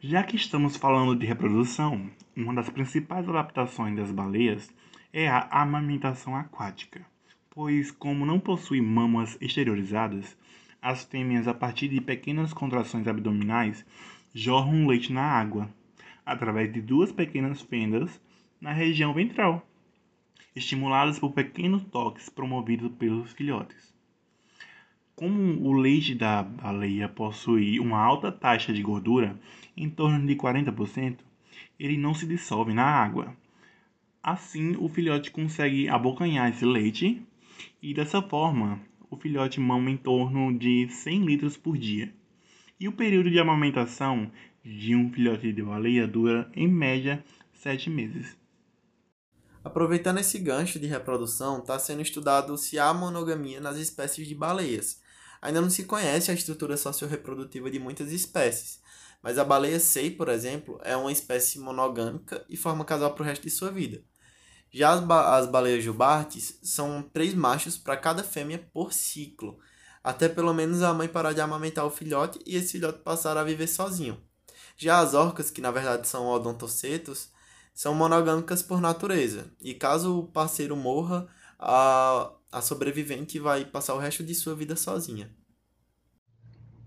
Já 0.01 0.23
que 0.23 0.37
estamos 0.37 0.77
falando 0.77 1.15
de 1.15 1.27
reprodução, 1.27 2.11
uma 2.37 2.55
das 2.55 2.69
principais 2.69 3.29
adaptações 3.29 3.97
das 3.97 4.11
baleias 4.11 4.73
é 5.13 5.29
a 5.29 5.49
amamentação 5.51 6.35
aquática 6.35 7.05
pois, 7.51 7.91
como 7.91 8.25
não 8.25 8.39
possui 8.39 8.81
mamas 8.81 9.37
exteriorizadas, 9.41 10.37
as 10.81 11.05
fêmeas, 11.05 11.49
a 11.49 11.53
partir 11.53 11.89
de 11.89 12.01
pequenas 12.01 12.55
contrações 12.55 13.07
abdominais, 13.07 13.85
jorram 14.33 14.87
leite 14.87 15.13
na 15.13 15.23
água, 15.23 15.69
através 16.25 16.73
de 16.73 16.81
duas 16.81 17.11
pequenas 17.11 17.61
fendas 17.61 18.21
na 18.61 18.73
região 18.73 19.13
ventral, 19.13 19.67
estimuladas 20.55 21.19
por 21.19 21.33
pequenos 21.33 21.83
toques 21.85 22.29
promovidos 22.29 22.93
pelos 22.93 23.33
filhotes. 23.33 23.93
Como 25.17 25.69
o 25.69 25.73
leite 25.73 26.15
da 26.15 26.43
baleia 26.43 27.09
possui 27.09 27.79
uma 27.79 27.99
alta 27.99 28.33
taxa 28.33 28.73
de 28.73 28.81
gordura, 28.81 29.39
em 29.83 29.89
torno 29.89 30.27
de 30.27 30.37
40%, 30.37 31.19
ele 31.79 31.97
não 31.97 32.15
se 32.15 32.27
dissolve 32.27 32.75
na 32.75 32.85
água. 32.85 33.35
Assim, 34.23 34.77
o 34.79 34.89
filhote 34.89 35.31
consegue 35.31 35.89
abocanhar 35.89 36.51
esse 36.51 36.65
leite 36.65 37.27
e 37.83 37.95
dessa 37.95 38.21
forma 38.21 38.81
o 39.11 39.17
filhote 39.17 39.59
mama 39.59 39.91
em 39.91 39.97
torno 39.97 40.57
de 40.57 40.89
100 40.89 41.25
litros 41.25 41.57
por 41.57 41.77
dia. 41.77 42.13
E 42.79 42.87
o 42.87 42.93
período 42.93 43.31
de 43.31 43.39
amamentação 43.39 44.31
de 44.65 44.95
um 44.95 45.11
filhote 45.11 45.53
de 45.53 45.63
baleia 45.63 46.07
dura, 46.07 46.51
em 46.55 46.69
média, 46.69 47.25
7 47.55 47.91
meses. 47.91 48.37
Aproveitando 49.63 50.19
esse 50.19 50.39
gancho 50.39 50.79
de 50.79 50.87
reprodução, 50.87 51.59
está 51.59 51.79
sendo 51.79 52.01
estudado 52.01 52.57
se 52.57 52.79
há 52.79 52.95
monogamia 52.95 53.61
nas 53.61 53.77
espécies 53.77 54.27
de 54.27 54.35
baleias. 54.35 55.03
Ainda 55.43 55.61
não 55.61 55.71
se 55.71 55.85
conhece 55.85 56.31
a 56.31 56.35
estrutura 56.35 56.77
socioreprodutiva 56.77 57.71
de 57.71 57.79
muitas 57.79 58.13
espécies, 58.13 58.80
mas 59.23 59.39
a 59.39 59.45
baleia 59.45 59.79
sei, 59.79 60.11
por 60.11 60.29
exemplo, 60.29 60.81
é 60.83 60.97
uma 60.97 61.13
espécie 61.13 61.59
monogâmica 61.59 62.45
e 62.49 62.57
forma 62.57 62.85
casal 62.85 63.13
para 63.15 63.23
o 63.23 63.27
resto 63.27 63.43
de 63.43 63.51
sua 63.51 63.71
vida. 63.71 64.03
Já 64.73 64.91
as, 64.91 65.01
ba 65.01 65.37
as 65.37 65.47
baleias 65.47 65.83
jubartes 65.83 66.59
são 66.63 67.03
três 67.03 67.35
machos 67.35 67.77
para 67.77 67.97
cada 67.97 68.23
fêmea 68.23 68.59
por 68.73 68.93
ciclo, 68.93 69.59
até 70.03 70.29
pelo 70.29 70.55
menos 70.55 70.83
a 70.83 70.95
mãe 70.95 71.09
parar 71.09 71.33
de 71.33 71.41
amamentar 71.41 71.85
o 71.85 71.91
filhote 71.91 72.39
e 72.47 72.57
esse 72.57 72.73
filhote 72.73 73.01
passar 73.01 73.37
a 73.37 73.45
viver 73.45 73.67
sozinho. 73.67 74.23
Já 74.77 75.01
as 75.01 75.13
orcas, 75.13 75.51
que 75.51 75.61
na 75.61 75.71
verdade 75.71 76.09
são 76.09 76.27
odontocetos, 76.29 77.29
são 77.75 77.95
monogâmicas 77.95 78.63
por 78.63 78.81
natureza, 78.81 79.51
e 79.61 79.75
caso 79.75 80.21
o 80.21 80.27
parceiro 80.27 80.77
morra, 80.77 81.29
a, 81.59 82.33
a 82.51 82.63
sobrevivente 82.63 83.39
vai 83.39 83.65
passar 83.65 83.95
o 83.95 83.99
resto 83.99 84.23
de 84.25 84.35
sua 84.35 84.55
vida 84.55 84.77
sozinha. 84.77 85.35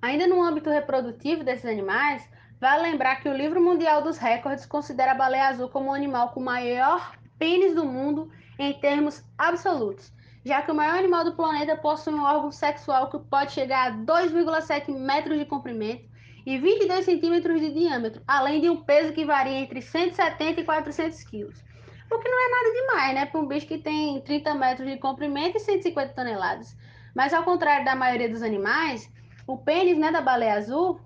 Ainda 0.03 0.27
no 0.27 0.43
âmbito 0.43 0.69
reprodutivo 0.69 1.45
desses 1.45 1.65
animais, 1.65 2.29
vale 2.59 2.81
lembrar 2.81 3.21
que 3.21 3.29
o 3.29 3.33
Livro 3.33 3.63
Mundial 3.63 4.01
dos 4.01 4.17
Recordes 4.17 4.65
considera 4.65 5.13
a 5.13 5.15
baleia 5.15 5.47
azul 5.47 5.69
como 5.69 5.89
o 5.89 5.93
animal 5.93 6.33
com 6.33 6.41
maior 6.41 7.15
pênis 7.39 7.73
do 7.73 7.85
mundo 7.85 8.29
em 8.59 8.73
termos 8.81 9.23
absolutos, 9.37 10.11
já 10.43 10.61
que 10.61 10.69
o 10.69 10.75
maior 10.75 10.97
animal 10.97 11.23
do 11.23 11.37
planeta 11.37 11.77
possui 11.77 12.13
um 12.13 12.21
órgão 12.21 12.51
sexual 12.51 13.09
que 13.09 13.17
pode 13.17 13.53
chegar 13.53 13.93
a 13.93 13.95
2,7 13.95 14.93
metros 14.93 15.39
de 15.39 15.45
comprimento 15.45 16.03
e 16.45 16.57
22 16.57 17.05
centímetros 17.05 17.61
de 17.61 17.73
diâmetro, 17.73 18.21
além 18.27 18.59
de 18.59 18.69
um 18.69 18.83
peso 18.83 19.13
que 19.13 19.23
varia 19.23 19.57
entre 19.59 19.81
170 19.81 20.59
e 20.59 20.65
400 20.65 21.23
quilos. 21.23 21.63
O 22.11 22.19
que 22.19 22.27
não 22.27 22.45
é 22.45 22.51
nada 22.51 22.75
demais, 22.75 23.15
né, 23.15 23.25
para 23.27 23.39
um 23.39 23.47
bicho 23.47 23.67
que 23.67 23.77
tem 23.77 24.19
30 24.19 24.53
metros 24.55 24.85
de 24.85 24.97
comprimento 24.97 25.55
e 25.55 25.61
150 25.61 26.13
toneladas. 26.13 26.75
Mas 27.15 27.33
ao 27.33 27.45
contrário 27.45 27.85
da 27.85 27.95
maioria 27.95 28.27
dos 28.27 28.43
animais, 28.43 29.09
o 29.47 29.57
pênis 29.57 29.97
né, 29.97 30.11
da 30.11 30.21
baleia 30.21 30.55
azul 30.55 30.99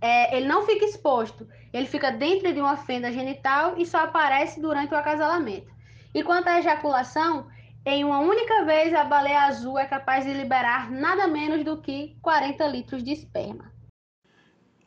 é, 0.00 0.36
ele 0.36 0.46
não 0.46 0.64
fica 0.64 0.84
exposto, 0.84 1.46
ele 1.72 1.86
fica 1.86 2.10
dentro 2.10 2.52
de 2.52 2.60
uma 2.60 2.76
fenda 2.76 3.12
genital 3.12 3.74
e 3.76 3.84
só 3.84 4.04
aparece 4.04 4.60
durante 4.60 4.94
o 4.94 4.96
acasalamento. 4.96 5.70
E 6.14 6.22
quanto 6.22 6.48
à 6.48 6.58
ejaculação, 6.58 7.46
em 7.84 8.04
uma 8.04 8.18
única 8.18 8.64
vez 8.64 8.94
a 8.94 9.04
baleia 9.04 9.42
azul 9.42 9.78
é 9.78 9.84
capaz 9.84 10.24
de 10.24 10.32
liberar 10.32 10.90
nada 10.90 11.28
menos 11.28 11.64
do 11.64 11.80
que 11.80 12.16
40 12.22 12.66
litros 12.66 13.04
de 13.04 13.12
esperma. 13.12 13.70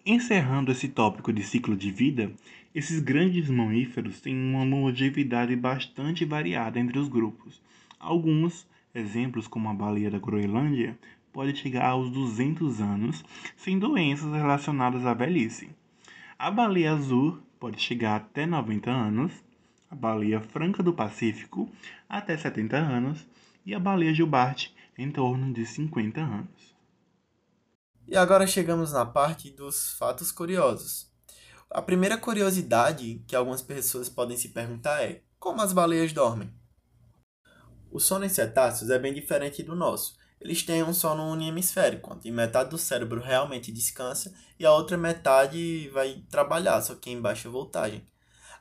Encerrando 0.06 0.72
esse 0.72 0.90
tópico 0.90 1.32
de 1.32 1.44
ciclo 1.44 1.78
de 1.78 1.92
vida, 1.92 2.32
esses 2.76 3.00
grandes 3.00 3.50
mamíferos 3.50 4.20
têm 4.20 4.36
uma 4.36 4.66
longevidade 4.66 5.56
bastante 5.56 6.26
variada 6.26 6.80
entre 6.80 7.00
os 7.00 7.08
grupos. 7.08 7.62
Alguns, 8.00 8.68
exemplos 8.94 9.48
como 9.48 9.70
a 9.70 9.74
baleia 9.74 10.12
da 10.12 10.20
Groenlândia, 10.20 10.98
pode 11.34 11.58
chegar 11.58 11.88
aos 11.88 12.12
200 12.12 12.80
anos 12.80 13.26
sem 13.58 13.80
doenças 13.80 14.32
relacionadas 14.32 15.06
à 15.06 15.14
velhice. 15.14 15.76
A 16.38 16.52
baleia 16.52 16.94
azul 16.94 17.42
pode 17.60 17.82
chegar 17.82 18.16
até 18.16 18.46
90 18.46 18.92
anos, 18.92 19.34
a 19.90 19.96
baleia 19.96 20.40
franca 20.40 20.84
do 20.84 20.94
Pacífico 20.94 21.70
até 22.08 22.38
70 22.38 22.78
anos 22.78 23.26
e 23.66 23.74
a 23.74 23.80
baleia 23.80 24.14
jubarte 24.14 24.76
em 24.98 25.12
torno 25.12 25.52
de 25.52 25.66
50 25.66 26.22
anos. 26.22 26.76
E 28.08 28.16
agora 28.16 28.46
chegamos 28.46 28.92
na 28.92 29.06
parte 29.06 29.50
dos 29.50 29.94
fatos 29.94 30.32
curiosos. 30.32 31.12
A 31.70 31.82
primeira 31.82 32.18
curiosidade 32.18 33.24
que 33.28 33.36
algumas 33.36 33.62
pessoas 33.62 34.08
podem 34.08 34.38
se 34.38 34.50
perguntar 34.50 35.02
é: 35.02 35.24
como 35.40 35.62
as 35.62 35.74
baleias 35.74 36.14
dormem? 36.14 36.54
O 37.90 38.00
sono 38.00 38.26
em 38.26 38.30
cetáceos 38.30 38.92
é 38.92 39.00
bem 39.00 39.14
diferente 39.14 39.64
do 39.64 39.76
nosso 39.76 40.16
eles 40.44 40.62
têm 40.62 40.84
um 40.84 40.94
sono 40.94 41.24
unihemisférico, 41.32 42.14
onde 42.14 42.30
metade 42.30 42.70
do 42.70 42.78
cérebro 42.78 43.22
realmente 43.22 43.72
descansa 43.72 44.34
e 44.60 44.66
a 44.66 44.74
outra 44.74 44.98
metade 44.98 45.90
vai 45.94 46.22
trabalhar, 46.30 46.82
só 46.82 46.96
que 46.96 47.10
em 47.10 47.22
baixa 47.22 47.50
voltagem. 47.50 48.04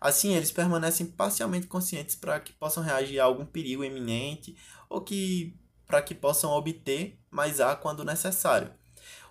Assim, 0.01 0.35
eles 0.35 0.53
permanecem 0.53 1.07
parcialmente 1.07 1.67
conscientes 1.67 2.15
para 2.15 2.39
que 2.39 2.53
possam 2.53 2.85
reagir 2.85 3.19
a 3.19 3.25
algum 3.25 3.45
perigo 3.45 3.83
iminente 3.83 4.57
ou 4.89 5.01
que 5.01 5.59
para 5.85 6.01
que 6.01 6.15
possam 6.15 6.53
obter 6.53 7.19
mais 7.29 7.61
ar 7.61 7.81
quando 7.81 8.05
necessário. 8.05 8.73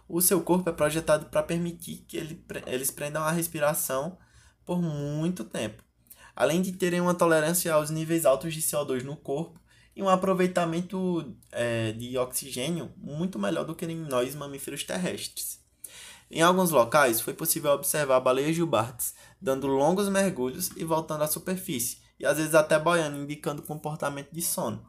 O 0.07 0.21
seu 0.21 0.41
corpo 0.41 0.69
é 0.69 0.73
projetado 0.73 1.27
para 1.27 1.41
permitir 1.41 2.03
que 2.05 2.17
ele, 2.17 2.45
eles 2.67 2.91
prendam 2.91 3.23
a 3.23 3.31
respiração 3.31 4.17
por 4.65 4.81
muito 4.81 5.45
tempo. 5.45 5.81
Além 6.35 6.61
de 6.61 6.73
terem 6.73 6.99
uma 6.99 7.15
tolerância 7.15 7.73
aos 7.73 7.89
níveis 7.89 8.25
altos 8.25 8.53
de 8.53 8.61
CO2 8.61 9.03
no 9.03 9.15
corpo, 9.15 9.60
e 9.95 10.01
um 10.01 10.09
aproveitamento 10.09 11.35
é, 11.51 11.91
de 11.91 12.17
oxigênio 12.17 12.91
muito 12.97 13.37
melhor 13.37 13.65
do 13.65 13.75
que 13.75 13.85
em 13.85 13.95
nós 13.95 14.35
mamíferos 14.35 14.83
terrestres. 14.83 15.59
Em 16.29 16.41
alguns 16.41 16.71
locais 16.71 17.19
foi 17.19 17.33
possível 17.33 17.71
observar 17.71 18.19
baleias 18.21 18.55
jubartes 18.55 19.13
dando 19.41 19.67
longos 19.67 20.07
mergulhos 20.07 20.69
e 20.77 20.83
voltando 20.85 21.23
à 21.23 21.27
superfície, 21.27 21.97
e 22.19 22.25
às 22.25 22.37
vezes 22.37 22.53
até 22.53 22.77
boiando, 22.77 23.17
indicando 23.17 23.63
comportamento 23.63 24.31
de 24.31 24.41
sono. 24.41 24.85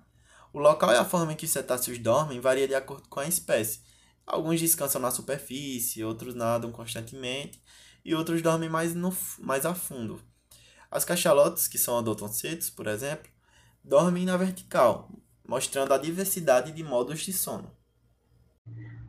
O 0.52 0.58
local 0.58 0.92
e 0.92 0.96
a 0.96 1.04
forma 1.04 1.32
em 1.32 1.36
que 1.36 1.46
os 1.46 1.50
cetáceos 1.50 1.98
dormem 1.98 2.38
varia 2.38 2.68
de 2.68 2.74
acordo 2.74 3.08
com 3.08 3.20
a 3.20 3.26
espécie. 3.26 3.80
Alguns 4.26 4.60
descansam 4.60 5.00
na 5.00 5.10
superfície, 5.10 6.04
outros 6.04 6.34
nadam 6.34 6.70
constantemente, 6.70 7.60
e 8.04 8.14
outros 8.14 8.42
dormem 8.42 8.68
mais, 8.68 8.94
no, 8.94 9.16
mais 9.38 9.64
a 9.64 9.74
fundo. 9.74 10.20
As 10.90 11.06
cachalotes, 11.06 11.66
que 11.66 11.78
são 11.78 11.94
odontocetos, 11.94 12.68
por 12.68 12.86
exemplo, 12.86 13.31
dormem 13.84 14.24
na 14.24 14.36
vertical, 14.36 15.08
mostrando 15.46 15.92
a 15.92 15.98
diversidade 15.98 16.72
de 16.72 16.84
modos 16.84 17.20
de 17.20 17.32
sono. 17.32 17.70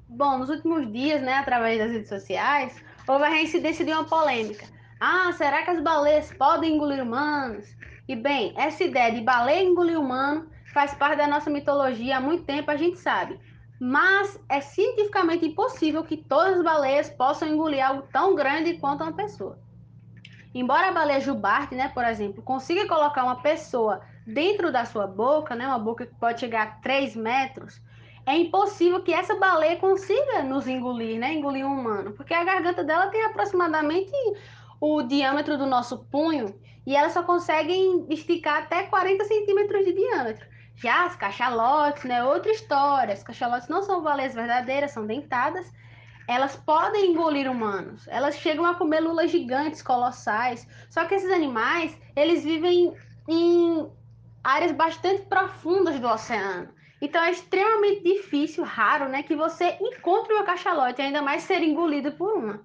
Bom, 0.09 0.39
nos 0.39 0.49
últimos 0.49 0.91
dias, 0.91 1.21
né, 1.21 1.35
através 1.35 1.77
das 1.77 1.91
redes 1.91 2.09
sociais, 2.09 2.83
houve 3.07 3.23
a 3.25 3.29
reincidência 3.29 3.85
de 3.85 3.91
uma 3.91 4.03
polêmica. 4.03 4.65
Ah, 4.99 5.31
será 5.33 5.63
que 5.63 5.69
as 5.69 5.81
baleias 5.81 6.33
podem 6.33 6.75
engolir 6.75 7.03
humanos? 7.03 7.65
E 8.07 8.15
bem, 8.15 8.53
essa 8.57 8.83
ideia 8.83 9.13
de 9.13 9.21
baleia 9.21 9.63
engolir 9.63 9.99
humano 9.99 10.49
faz 10.73 10.93
parte 10.93 11.17
da 11.17 11.27
nossa 11.27 11.49
mitologia 11.49 12.17
há 12.17 12.21
muito 12.21 12.43
tempo, 12.43 12.69
a 12.71 12.75
gente 12.75 12.97
sabe. 12.97 13.39
Mas 13.79 14.39
é 14.49 14.59
cientificamente 14.59 15.45
impossível 15.45 16.03
que 16.03 16.17
todas 16.17 16.57
as 16.57 16.63
baleias 16.63 17.09
possam 17.09 17.47
engolir 17.47 17.85
algo 17.85 18.07
tão 18.11 18.35
grande 18.35 18.77
quanto 18.77 19.03
uma 19.03 19.13
pessoa. 19.13 19.59
Embora 20.53 20.89
a 20.89 20.91
baleia 20.91 21.19
jubarte, 21.19 21.75
né, 21.75 21.89
por 21.89 22.05
exemplo, 22.05 22.41
consiga 22.43 22.87
colocar 22.87 23.23
uma 23.23 23.41
pessoa 23.41 24.01
dentro 24.25 24.71
da 24.71 24.85
sua 24.85 25.07
boca, 25.07 25.55
né, 25.55 25.67
uma 25.67 25.79
boca 25.79 26.05
que 26.05 26.15
pode 26.15 26.39
chegar 26.39 26.63
a 26.63 26.71
3 26.81 27.15
metros, 27.15 27.81
é 28.25 28.37
impossível 28.37 29.01
que 29.01 29.13
essa 29.13 29.35
baleia 29.35 29.75
consiga 29.77 30.43
nos 30.43 30.67
engolir, 30.67 31.19
né, 31.19 31.33
engolir 31.33 31.65
um 31.65 31.79
humano, 31.79 32.13
porque 32.13 32.33
a 32.33 32.43
garganta 32.43 32.83
dela 32.83 33.07
tem 33.07 33.23
aproximadamente 33.23 34.11
o 34.79 35.01
diâmetro 35.03 35.57
do 35.57 35.65
nosso 35.65 35.99
punho 36.05 36.53
e 36.85 36.95
elas 36.95 37.13
só 37.13 37.23
conseguem 37.23 38.05
esticar 38.09 38.63
até 38.63 38.83
40 38.83 39.25
centímetros 39.25 39.85
de 39.85 39.93
diâmetro. 39.93 40.45
Já 40.75 41.05
as 41.05 41.15
cachalotes, 41.15 42.03
né, 42.03 42.23
outra 42.23 42.51
história. 42.51 43.13
As 43.13 43.23
cachalotes 43.23 43.69
não 43.69 43.81
são 43.83 44.01
baleias 44.01 44.33
verdadeiras, 44.33 44.91
são 44.91 45.05
dentadas. 45.05 45.71
Elas 46.27 46.55
podem 46.55 47.11
engolir 47.11 47.49
humanos. 47.49 48.07
Elas 48.07 48.35
chegam 48.35 48.65
a 48.65 48.75
comer 48.75 48.99
lulas 48.99 49.31
gigantes, 49.31 49.81
colossais. 49.81 50.67
Só 50.89 51.05
que 51.05 51.15
esses 51.15 51.31
animais, 51.31 51.97
eles 52.15 52.43
vivem 52.43 52.93
em 53.29 53.89
áreas 54.43 54.71
bastante 54.71 55.23
profundas 55.23 55.99
do 55.99 56.07
oceano. 56.07 56.69
Então 57.01 57.21
é 57.23 57.31
extremamente 57.31 58.03
difícil, 58.03 58.63
raro, 58.63 59.09
né, 59.09 59.23
que 59.23 59.35
você 59.35 59.77
encontre 59.81 60.33
uma 60.33 60.43
cachalote, 60.43 61.01
ainda 61.01 61.21
mais 61.21 61.43
ser 61.43 61.61
engolido 61.61 62.11
por 62.13 62.33
uma. 62.33 62.61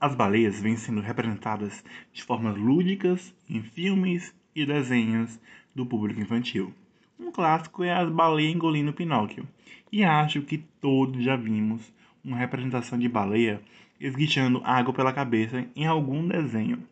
As 0.00 0.14
baleias 0.14 0.60
vêm 0.60 0.76
sendo 0.76 1.00
representadas 1.00 1.84
de 2.12 2.22
formas 2.22 2.56
lúdicas 2.56 3.34
em 3.48 3.62
filmes 3.62 4.34
e 4.54 4.64
desenhos 4.64 5.40
do 5.74 5.84
público 5.84 6.20
infantil. 6.20 6.72
Um 7.18 7.32
clássico 7.32 7.82
é 7.82 7.92
as 7.92 8.08
baleias 8.08 8.54
engolindo 8.54 8.92
Pinóquio, 8.92 9.48
e 9.90 10.04
acho 10.04 10.42
que 10.42 10.58
todos 10.58 11.24
já 11.24 11.34
vimos 11.34 11.92
uma 12.24 12.36
representação 12.36 12.98
de 12.98 13.08
baleia 13.08 13.60
esguichando 14.00 14.62
água 14.64 14.94
pela 14.94 15.12
cabeça 15.12 15.66
em 15.74 15.86
algum 15.86 16.28
desenho. 16.28 16.86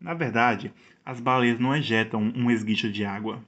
Na 0.00 0.14
verdade, 0.14 0.72
as 1.04 1.20
baleias 1.20 1.58
não 1.58 1.74
ejetam 1.74 2.32
um 2.36 2.50
esguicho 2.50 2.90
de 2.90 3.04
água. 3.04 3.42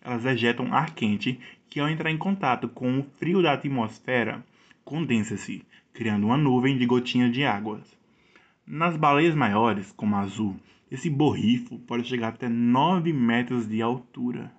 Elas 0.00 0.24
ejetam 0.24 0.74
ar 0.74 0.94
quente 0.94 1.40
que, 1.68 1.78
ao 1.78 1.88
entrar 1.88 2.10
em 2.10 2.18
contato 2.18 2.68
com 2.68 2.98
o 2.98 3.04
frio 3.18 3.42
da 3.42 3.52
atmosfera, 3.52 4.44
condensa-se, 4.84 5.64
criando 5.92 6.26
uma 6.26 6.36
nuvem 6.36 6.76
de 6.76 6.86
gotinhas 6.86 7.32
de 7.32 7.44
água. 7.44 7.80
Nas 8.66 8.96
baleias 8.96 9.34
maiores, 9.34 9.92
como 9.92 10.16
a 10.16 10.20
azul, 10.20 10.56
esse 10.90 11.08
borrifo 11.08 11.78
pode 11.80 12.08
chegar 12.08 12.28
até 12.28 12.48
9 12.48 13.12
metros 13.12 13.66
de 13.68 13.80
altura. 13.80 14.52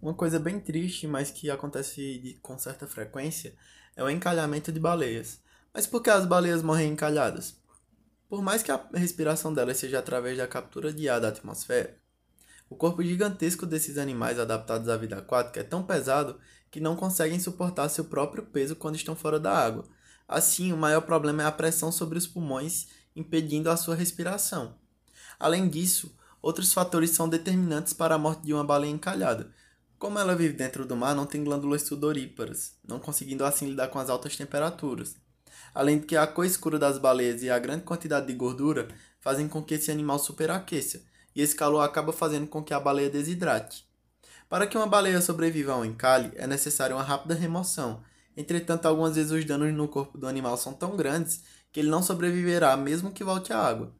Uma 0.00 0.14
coisa 0.14 0.40
bem 0.40 0.58
triste, 0.58 1.06
mas 1.06 1.30
que 1.30 1.48
acontece 1.50 2.18
de, 2.18 2.34
com 2.42 2.58
certa 2.58 2.86
frequência, 2.86 3.54
é 3.94 4.02
o 4.02 4.10
encalhamento 4.10 4.72
de 4.72 4.80
baleias. 4.80 5.40
Mas 5.72 5.86
por 5.86 6.02
que 6.02 6.10
as 6.10 6.26
baleias 6.26 6.62
morrem 6.62 6.92
encalhadas? 6.92 7.61
Por 8.32 8.40
mais 8.40 8.62
que 8.62 8.72
a 8.72 8.82
respiração 8.94 9.52
delas 9.52 9.76
seja 9.76 9.98
através 9.98 10.38
da 10.38 10.46
captura 10.46 10.90
de 10.90 11.06
ar 11.06 11.20
da 11.20 11.28
atmosfera, 11.28 11.98
o 12.66 12.74
corpo 12.74 13.02
gigantesco 13.02 13.66
desses 13.66 13.98
animais 13.98 14.38
adaptados 14.38 14.88
à 14.88 14.96
vida 14.96 15.18
aquática 15.18 15.60
é 15.60 15.62
tão 15.62 15.82
pesado 15.82 16.40
que 16.70 16.80
não 16.80 16.96
conseguem 16.96 17.38
suportar 17.38 17.90
seu 17.90 18.06
próprio 18.06 18.42
peso 18.42 18.74
quando 18.74 18.96
estão 18.96 19.14
fora 19.14 19.38
da 19.38 19.52
água. 19.54 19.84
Assim, 20.26 20.72
o 20.72 20.78
maior 20.78 21.02
problema 21.02 21.42
é 21.42 21.46
a 21.46 21.52
pressão 21.52 21.92
sobre 21.92 22.16
os 22.16 22.26
pulmões, 22.26 22.86
impedindo 23.14 23.68
a 23.68 23.76
sua 23.76 23.94
respiração. 23.94 24.76
Além 25.38 25.68
disso, 25.68 26.16
outros 26.40 26.72
fatores 26.72 27.10
são 27.10 27.28
determinantes 27.28 27.92
para 27.92 28.14
a 28.14 28.18
morte 28.18 28.46
de 28.46 28.54
uma 28.54 28.64
baleia 28.64 28.92
encalhada, 28.92 29.52
como 29.98 30.18
ela 30.18 30.34
vive 30.34 30.54
dentro 30.54 30.86
do 30.86 30.96
mar, 30.96 31.14
não 31.14 31.26
tem 31.26 31.44
glândulas 31.44 31.82
sudoríparas, 31.82 32.78
não 32.82 32.98
conseguindo 32.98 33.44
assim 33.44 33.66
lidar 33.66 33.88
com 33.88 33.98
as 33.98 34.08
altas 34.08 34.34
temperaturas. 34.34 35.16
Além 35.74 35.98
de 35.98 36.06
que 36.06 36.16
a 36.16 36.26
cor 36.26 36.44
escura 36.44 36.78
das 36.78 36.98
baleias 36.98 37.42
e 37.42 37.50
a 37.50 37.58
grande 37.58 37.84
quantidade 37.84 38.26
de 38.26 38.34
gordura 38.34 38.88
fazem 39.20 39.48
com 39.48 39.62
que 39.62 39.74
esse 39.74 39.90
animal 39.90 40.18
superaqueça, 40.18 41.02
e 41.34 41.40
esse 41.40 41.54
calor 41.54 41.80
acaba 41.80 42.12
fazendo 42.12 42.46
com 42.46 42.62
que 42.62 42.74
a 42.74 42.80
baleia 42.80 43.08
desidrate. 43.08 43.86
Para 44.48 44.66
que 44.66 44.76
uma 44.76 44.86
baleia 44.86 45.20
sobreviva 45.20 45.72
ao 45.72 45.84
encalhe, 45.84 46.30
é 46.36 46.46
necessária 46.46 46.94
uma 46.94 47.02
rápida 47.02 47.34
remoção. 47.34 48.02
Entretanto, 48.36 48.86
algumas 48.86 49.16
vezes 49.16 49.32
os 49.32 49.44
danos 49.44 49.72
no 49.72 49.88
corpo 49.88 50.18
do 50.18 50.26
animal 50.26 50.56
são 50.58 50.74
tão 50.74 50.96
grandes 50.96 51.42
que 51.72 51.80
ele 51.80 51.88
não 51.88 52.02
sobreviverá 52.02 52.76
mesmo 52.76 53.12
que 53.12 53.24
volte 53.24 53.52
à 53.52 53.58
água. 53.58 53.94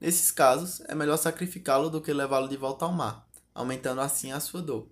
Nesses 0.00 0.30
casos, 0.30 0.80
é 0.88 0.94
melhor 0.94 1.18
sacrificá-lo 1.18 1.90
do 1.90 2.00
que 2.00 2.12
levá-lo 2.12 2.48
de 2.48 2.56
volta 2.56 2.84
ao 2.84 2.92
mar, 2.92 3.28
aumentando 3.54 4.00
assim 4.00 4.32
a 4.32 4.40
sua 4.40 4.62
dor. 4.62 4.88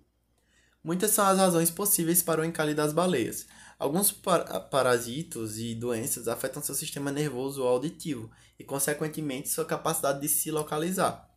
Muitas 0.83 1.11
são 1.11 1.25
as 1.25 1.37
razões 1.37 1.71
possíveis 1.71 2.21
para 2.21 2.41
o 2.41 2.45
encalhe 2.45 2.73
das 2.73 2.93
baleias. 2.93 3.47
Alguns 3.79 4.11
par 4.11 4.43
parasitos 4.71 5.59
e 5.59 5.75
doenças 5.75 6.27
afetam 6.27 6.63
seu 6.63 6.73
sistema 6.73 7.11
nervoso 7.11 7.61
auditivo 7.61 8.31
e, 8.57 8.63
consequentemente, 8.63 9.49
sua 9.49 9.65
capacidade 9.65 10.19
de 10.19 10.27
se 10.27 10.49
localizar, 10.49 11.29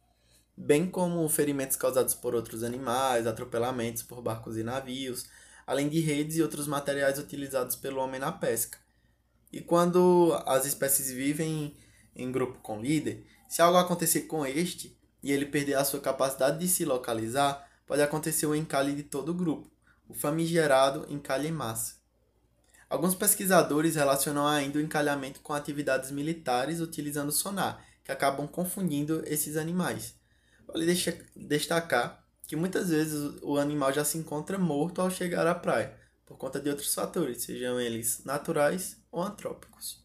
bem 0.57 0.91
como 0.91 1.29
ferimentos 1.29 1.77
causados 1.77 2.15
por 2.15 2.35
outros 2.35 2.63
animais, 2.63 3.27
atropelamentos 3.27 4.03
por 4.03 4.23
barcos 4.23 4.57
e 4.57 4.63
navios, 4.63 5.27
além 5.67 5.91
de 5.91 6.01
redes 6.01 6.37
e 6.37 6.43
outros 6.43 6.67
materiais 6.67 7.19
utilizados 7.19 7.77
pelo 7.77 8.01
homem 8.01 8.19
na 8.19 8.33
pesca. 8.33 8.79
E 9.53 9.61
quando 9.61 10.33
as 10.47 10.65
espécies 10.65 11.11
vivem 11.11 11.77
em 12.17 12.33
grupo 12.33 12.59
com 12.61 12.81
líder, 12.81 13.27
se 13.51 13.61
algo 13.61 13.77
acontecer 13.77 14.23
com 14.23 14.47
este 14.47 14.99
e 15.23 15.31
ele 15.31 15.45
perder 15.45 15.75
a 15.75 15.85
sua 15.85 16.01
capacidade 16.01 16.59
de 16.59 16.69
se 16.69 16.87
localizar, 16.87 17.69
pode 17.87 18.01
acontecer 18.01 18.47
o 18.47 18.55
encalhe 18.55 18.95
de 18.95 19.03
todo 19.03 19.29
o 19.29 19.35
grupo, 19.35 19.71
o 20.09 20.15
famigerado 20.15 21.05
encalhe 21.13 21.49
em 21.49 21.53
massa. 21.53 22.00
Alguns 22.91 23.15
pesquisadores 23.15 23.95
relacionam 23.95 24.49
ainda 24.49 24.77
o 24.77 24.83
encalhamento 24.83 25.41
com 25.43 25.53
atividades 25.53 26.11
militares 26.11 26.81
utilizando 26.81 27.31
sonar, 27.31 27.87
que 28.03 28.11
acabam 28.11 28.49
confundindo 28.49 29.23
esses 29.27 29.57
animais. 29.57 30.19
Vale 30.67 30.93
destacar 31.37 32.25
que 32.49 32.57
muitas 32.57 32.91
vezes 32.91 33.39
o 33.43 33.59
animal 33.59 33.93
já 33.93 34.05
se 34.05 34.19
encontra 34.19 34.59
morto 34.59 35.01
ao 35.01 35.09
chegar 35.09 35.47
à 35.47 35.55
praia, 35.55 35.97
por 36.27 36.37
conta 36.37 36.59
de 36.59 36.69
outros 36.69 36.93
fatores, 36.93 37.45
sejam 37.45 37.81
eles 37.81 38.25
naturais 38.25 39.01
ou 39.13 39.23
antrópicos. 39.23 40.05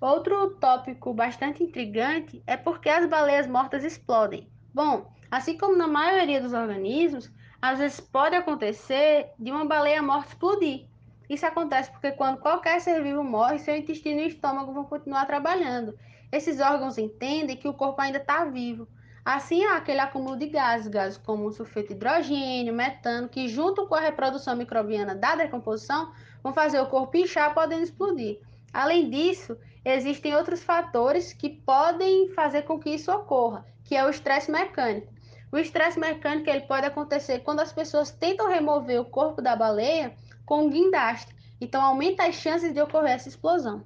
Outro 0.00 0.50
tópico 0.58 1.14
bastante 1.14 1.62
intrigante 1.62 2.42
é 2.44 2.56
por 2.56 2.80
que 2.80 2.88
as 2.88 3.08
baleias 3.08 3.46
mortas 3.46 3.84
explodem. 3.84 4.50
Bom, 4.74 5.12
Assim 5.30 5.58
como 5.58 5.76
na 5.76 5.86
maioria 5.86 6.40
dos 6.40 6.54
organismos, 6.54 7.30
às 7.60 7.78
vezes 7.78 8.00
pode 8.00 8.36
acontecer 8.36 9.30
de 9.38 9.50
uma 9.50 9.64
baleia 9.64 10.02
morta 10.02 10.28
explodir. 10.28 10.86
Isso 11.28 11.44
acontece 11.44 11.90
porque 11.90 12.12
quando 12.12 12.38
qualquer 12.38 12.80
ser 12.80 13.02
vivo 13.02 13.22
morre, 13.22 13.58
seu 13.58 13.76
intestino 13.76 14.20
e 14.20 14.28
estômago 14.28 14.72
vão 14.72 14.84
continuar 14.84 15.26
trabalhando. 15.26 15.98
Esses 16.32 16.60
órgãos 16.60 16.96
entendem 16.96 17.56
que 17.56 17.68
o 17.68 17.74
corpo 17.74 18.00
ainda 18.00 18.18
está 18.18 18.44
vivo. 18.44 18.88
Assim, 19.24 19.62
há 19.64 19.76
aquele 19.76 20.00
acúmulo 20.00 20.38
de 20.38 20.46
gases, 20.46 20.88
gases 20.88 21.18
como 21.18 21.52
sulfeto 21.52 21.88
de 21.88 21.94
hidrogênio, 21.94 22.72
metano, 22.72 23.28
que 23.28 23.46
junto 23.46 23.86
com 23.86 23.94
a 23.94 24.00
reprodução 24.00 24.56
microbiana 24.56 25.14
da 25.14 25.34
decomposição, 25.34 26.12
vão 26.42 26.54
fazer 26.54 26.80
o 26.80 26.86
corpo 26.86 27.16
inchar, 27.16 27.52
podendo 27.52 27.82
explodir. 27.82 28.40
Além 28.72 29.10
disso, 29.10 29.56
existem 29.84 30.34
outros 30.34 30.62
fatores 30.62 31.34
que 31.34 31.50
podem 31.50 32.28
fazer 32.30 32.62
com 32.62 32.78
que 32.78 32.90
isso 32.90 33.12
ocorra, 33.12 33.66
que 33.84 33.94
é 33.94 34.04
o 34.04 34.08
estresse 34.08 34.50
mecânico. 34.50 35.12
O 35.50 35.56
estresse 35.56 35.98
mecânico 35.98 36.50
ele 36.50 36.66
pode 36.66 36.86
acontecer 36.86 37.40
quando 37.40 37.60
as 37.60 37.72
pessoas 37.72 38.10
tentam 38.10 38.48
remover 38.48 39.00
o 39.00 39.04
corpo 39.04 39.40
da 39.40 39.56
baleia 39.56 40.14
com 40.44 40.66
um 40.66 40.70
guindaste, 40.70 41.34
então 41.60 41.80
aumenta 41.80 42.24
as 42.24 42.34
chances 42.34 42.72
de 42.72 42.80
ocorrer 42.80 43.12
essa 43.12 43.28
explosão. 43.28 43.84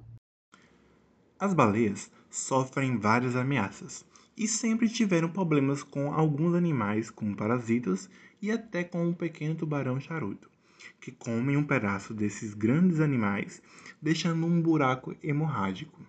As 1.39 1.53
baleias 1.53 2.11
sofrem 2.29 2.97
várias 2.97 3.35
ameaças 3.35 4.05
e 4.35 4.47
sempre 4.47 4.89
tiveram 4.89 5.29
problemas 5.29 5.83
com 5.83 6.13
alguns 6.13 6.53
animais, 6.53 7.09
como 7.09 7.35
parasitas 7.35 8.09
e 8.41 8.51
até 8.51 8.83
com 8.83 9.05
um 9.05 9.13
pequeno 9.13 9.55
tubarão 9.55 9.99
charuto, 9.99 10.49
que 10.99 11.11
comem 11.11 11.55
um 11.55 11.63
pedaço 11.63 12.13
desses 12.13 12.53
grandes 12.53 12.99
animais, 12.99 13.61
deixando 14.01 14.45
um 14.45 14.61
buraco 14.61 15.15
hemorrágico. 15.23 16.01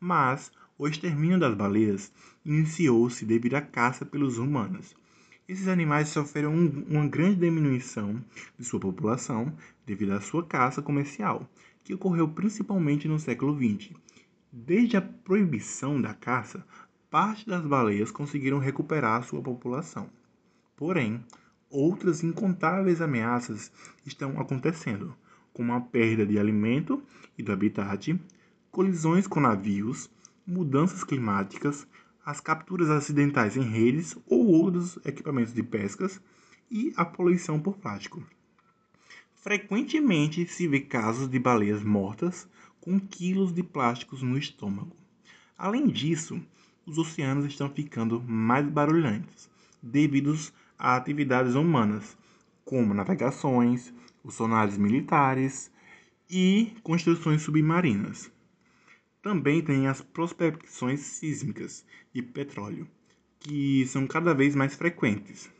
Mas 0.00 0.50
o 0.78 0.88
extermínio 0.88 1.38
das 1.38 1.54
baleias 1.54 2.12
iniciou-se 2.44 3.24
devido 3.24 3.54
à 3.54 3.60
caça 3.60 4.04
pelos 4.04 4.38
humanos. 4.38 4.94
Esses 5.48 5.68
animais 5.68 6.08
sofreram 6.08 6.54
uma 6.88 7.06
grande 7.06 7.40
diminuição 7.40 8.22
de 8.58 8.64
sua 8.64 8.80
população 8.80 9.52
devido 9.86 10.12
à 10.12 10.20
sua 10.20 10.44
caça 10.44 10.80
comercial, 10.80 11.48
que 11.82 11.94
ocorreu 11.94 12.28
principalmente 12.28 13.06
no 13.06 13.18
século 13.18 13.56
XX, 13.56 13.92
Desde 14.56 14.96
a 14.96 15.02
proibição 15.02 16.00
da 16.00 16.14
caça, 16.14 16.64
parte 17.10 17.44
das 17.44 17.66
baleias 17.66 18.12
conseguiram 18.12 18.60
recuperar 18.60 19.24
sua 19.24 19.42
população. 19.42 20.08
Porém, 20.76 21.24
outras 21.68 22.22
incontáveis 22.22 23.00
ameaças 23.00 23.72
estão 24.06 24.38
acontecendo, 24.40 25.12
como 25.52 25.72
a 25.72 25.80
perda 25.80 26.24
de 26.24 26.38
alimento 26.38 27.02
e 27.36 27.42
do 27.42 27.50
habitat, 27.50 28.16
colisões 28.70 29.26
com 29.26 29.40
navios, 29.40 30.08
mudanças 30.46 31.02
climáticas, 31.02 31.84
as 32.24 32.40
capturas 32.40 32.90
acidentais 32.90 33.56
em 33.56 33.62
redes 33.62 34.16
ou 34.26 34.46
outros 34.46 34.98
equipamentos 35.04 35.52
de 35.52 35.62
pescas 35.62 36.20
e 36.70 36.92
a 36.96 37.04
poluição 37.04 37.60
por 37.60 37.76
plástico. 37.76 38.22
Frequentemente 39.34 40.46
se 40.46 40.66
vê 40.66 40.80
casos 40.80 41.28
de 41.28 41.38
baleias 41.38 41.82
mortas 41.82 42.48
com 42.80 42.98
quilos 42.98 43.52
de 43.52 43.62
plásticos 43.62 44.22
no 44.22 44.38
estômago. 44.38 44.96
Além 45.56 45.86
disso, 45.88 46.40
os 46.86 46.98
oceanos 46.98 47.44
estão 47.44 47.68
ficando 47.68 48.22
mais 48.22 48.66
barulhentos 48.66 49.50
devido 49.82 50.34
a 50.78 50.96
atividades 50.96 51.54
humanas, 51.54 52.16
como 52.64 52.94
navegações, 52.94 53.92
os 54.22 54.34
sonares 54.34 54.78
militares 54.78 55.70
e 56.28 56.72
construções 56.82 57.42
submarinas. 57.42 58.32
Também 59.24 59.62
tem 59.62 59.86
as 59.86 60.02
prospecções 60.02 61.00
sísmicas 61.00 61.82
de 62.12 62.20
petróleo, 62.20 62.86
que 63.40 63.86
são 63.86 64.06
cada 64.06 64.34
vez 64.34 64.54
mais 64.54 64.74
frequentes, 64.74 65.50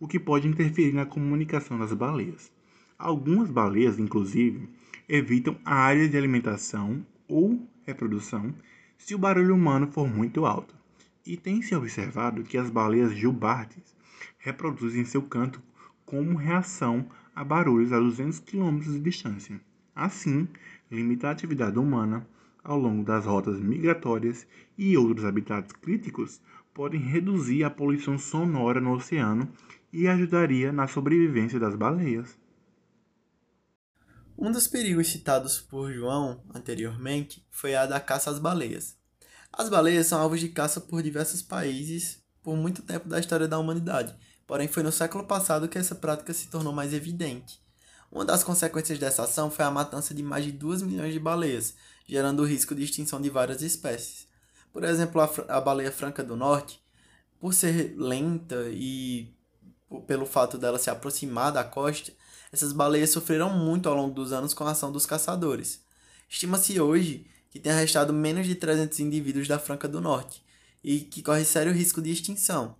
o 0.00 0.08
que 0.08 0.18
pode 0.18 0.48
interferir 0.48 0.92
na 0.92 1.06
comunicação 1.06 1.78
das 1.78 1.92
baleias. 1.92 2.50
Algumas 2.98 3.48
baleias, 3.48 4.00
inclusive, 4.00 4.68
evitam 5.08 5.56
áreas 5.64 6.10
de 6.10 6.16
alimentação 6.16 7.06
ou 7.28 7.64
reprodução 7.84 8.52
se 8.98 9.14
o 9.14 9.18
barulho 9.18 9.54
humano 9.54 9.86
for 9.86 10.08
muito 10.08 10.44
alto. 10.44 10.74
E 11.24 11.36
tem 11.36 11.62
se 11.62 11.76
observado 11.76 12.42
que 12.42 12.58
as 12.58 12.70
baleias 12.70 13.16
jubartes 13.16 13.94
reproduzem 14.36 15.04
seu 15.04 15.22
canto 15.22 15.62
como 16.04 16.36
reação 16.36 17.08
a 17.36 17.44
barulhos 17.44 17.92
a 17.92 18.00
200 18.00 18.40
km 18.40 18.80
de 18.80 18.98
distância. 18.98 19.60
Assim, 19.94 20.48
limita 20.90 21.28
a 21.28 21.30
atividade 21.30 21.78
humana 21.78 22.26
ao 22.64 22.78
longo 22.78 23.04
das 23.04 23.26
rotas 23.26 23.60
migratórias 23.60 24.46
e 24.76 24.96
outros 24.96 25.26
habitats 25.26 25.70
críticos 25.72 26.40
podem 26.72 27.00
reduzir 27.00 27.62
a 27.62 27.70
poluição 27.70 28.18
sonora 28.18 28.80
no 28.80 28.94
oceano 28.94 29.48
e 29.92 30.08
ajudaria 30.08 30.72
na 30.72 30.88
sobrevivência 30.88 31.60
das 31.60 31.76
baleias. 31.76 32.36
Um 34.36 34.50
dos 34.50 34.66
perigos 34.66 35.08
citados 35.08 35.60
por 35.60 35.92
João 35.92 36.42
anteriormente 36.52 37.46
foi 37.50 37.76
a 37.76 37.86
da 37.86 38.00
caça 38.00 38.30
às 38.30 38.40
baleias. 38.40 38.96
As 39.52 39.68
baleias 39.68 40.08
são 40.08 40.20
alvos 40.20 40.40
de 40.40 40.48
caça 40.48 40.80
por 40.80 41.00
diversos 41.00 41.40
países 41.40 42.24
por 42.42 42.56
muito 42.56 42.82
tempo 42.82 43.08
da 43.08 43.20
história 43.20 43.46
da 43.46 43.58
humanidade, 43.58 44.14
porém 44.46 44.66
foi 44.66 44.82
no 44.82 44.90
século 44.90 45.24
passado 45.24 45.68
que 45.68 45.78
essa 45.78 45.94
prática 45.94 46.34
se 46.34 46.48
tornou 46.48 46.72
mais 46.72 46.92
evidente. 46.92 47.62
Uma 48.10 48.24
das 48.24 48.44
consequências 48.44 48.98
dessa 48.98 49.22
ação 49.22 49.50
foi 49.50 49.64
a 49.64 49.70
matança 49.70 50.12
de 50.12 50.22
mais 50.22 50.44
de 50.44 50.52
2 50.52 50.82
milhões 50.82 51.12
de 51.12 51.20
baleias, 51.20 51.74
gerando 52.06 52.40
o 52.40 52.46
risco 52.46 52.74
de 52.74 52.84
extinção 52.84 53.20
de 53.20 53.30
várias 53.30 53.62
espécies. 53.62 54.26
Por 54.72 54.84
exemplo, 54.84 55.20
a, 55.20 55.30
a 55.48 55.60
baleia 55.60 55.92
franca 55.92 56.22
do 56.22 56.36
norte, 56.36 56.82
por 57.40 57.54
ser 57.54 57.94
lenta 57.96 58.68
e 58.70 59.32
pelo 60.06 60.26
fato 60.26 60.58
dela 60.58 60.78
se 60.78 60.90
aproximar 60.90 61.52
da 61.52 61.62
costa, 61.62 62.12
essas 62.52 62.72
baleias 62.72 63.10
sofreram 63.10 63.50
muito 63.50 63.88
ao 63.88 63.94
longo 63.94 64.14
dos 64.14 64.32
anos 64.32 64.54
com 64.54 64.64
a 64.64 64.70
ação 64.70 64.90
dos 64.90 65.06
caçadores. 65.06 65.82
Estima-se 66.28 66.80
hoje 66.80 67.26
que 67.50 67.60
tenha 67.60 67.76
restado 67.76 68.12
menos 68.12 68.46
de 68.46 68.54
300 68.54 68.98
indivíduos 69.00 69.46
da 69.46 69.58
Franca 69.58 69.86
do 69.86 70.00
Norte 70.00 70.42
e 70.82 71.00
que 71.00 71.22
corre 71.22 71.44
sério 71.44 71.72
risco 71.72 72.02
de 72.02 72.10
extinção. 72.10 72.76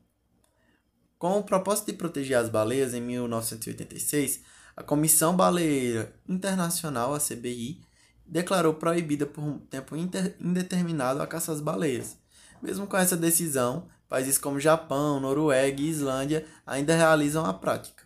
Com 1.19 1.39
o 1.39 1.45
propósito 1.45 1.87
de 1.87 1.93
proteger 1.95 2.37
as 2.37 2.49
baleias, 2.49 2.93
em 2.93 3.01
1986, 3.01 4.41
a 4.77 4.83
Comissão 4.83 5.37
Baleeira 5.37 6.15
Internacional, 6.29 7.15
a 7.15 7.21
CBI, 7.21 7.81
declarou 8.27 8.75
proibida 8.75 9.27
por 9.27 9.43
um 9.43 9.59
tempo 9.59 9.95
indeterminado 9.97 11.21
a 11.21 11.27
caça 11.27 11.53
às 11.53 11.61
baleias. 11.61 12.17
Mesmo 12.63 12.87
com 12.87 12.97
essa 12.97 13.17
decisão, 13.17 13.89
países 14.09 14.39
como 14.39 14.61
Japão, 14.61 15.21
Noruega 15.21 15.81
e 15.81 15.89
Islândia 15.89 16.47
ainda 16.67 16.97
realizam 16.97 17.45
a 17.45 17.53
prática. 17.53 18.05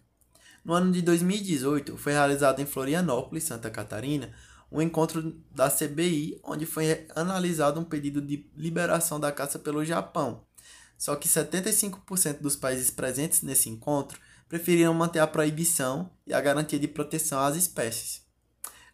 No 0.65 0.75
ano 0.75 0.93
de 0.93 1.01
2018, 1.01 1.97
foi 1.97 2.13
realizado 2.13 2.61
em 2.61 2.67
Florianópolis, 2.67 3.45
Santa 3.45 3.71
Catarina, 3.71 4.31
um 4.71 4.83
encontro 4.83 5.35
da 5.51 5.71
CBI, 5.71 6.41
onde 6.45 6.67
foi 6.67 7.07
analisado 7.15 7.81
um 7.81 7.85
pedido 7.85 8.21
de 8.21 8.51
liberação 8.55 9.19
da 9.19 9.33
caça 9.33 9.59
pelo 9.59 9.85
Japão. 9.85 10.45
Só 10.99 11.15
que 11.17 11.29
75% 11.29 12.41
dos 12.41 12.57
países 12.57 12.91
presentes 12.91 13.43
nesse 13.43 13.71
encontro 13.71 14.21
preferiram 14.49 14.93
manter 14.93 15.21
a 15.21 15.27
proibição 15.27 16.11
e 16.27 16.35
a 16.35 16.41
garantia 16.41 16.79
de 16.79 16.89
proteção 16.89 17.41
às 17.41 17.57
espécies. 17.57 18.28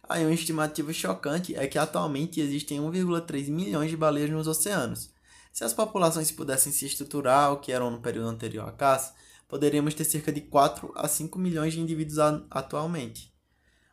Aí 0.07 0.23
uma 0.23 0.33
estimativa 0.33 0.93
chocante 0.93 1.55
é 1.55 1.67
que 1.67 1.79
atualmente 1.79 2.39
existem 2.39 2.79
1,3 2.79 3.49
milhões 3.49 3.89
de 3.89 3.97
baleias 3.97 4.29
nos 4.29 4.47
oceanos. 4.47 5.11
Se 5.51 5.63
as 5.63 5.73
populações 5.73 6.31
pudessem 6.31 6.71
se 6.71 6.85
estruturar 6.85 7.51
o 7.51 7.59
que 7.59 7.71
eram 7.71 7.89
no 7.89 8.01
período 8.01 8.27
anterior 8.27 8.67
à 8.67 8.71
caça, 8.71 9.15
poderíamos 9.47 9.93
ter 9.93 10.03
cerca 10.03 10.31
de 10.31 10.41
4 10.41 10.91
a 10.95 11.07
5 11.07 11.39
milhões 11.39 11.73
de 11.73 11.79
indivíduos 11.79 12.19
atualmente. 12.51 13.33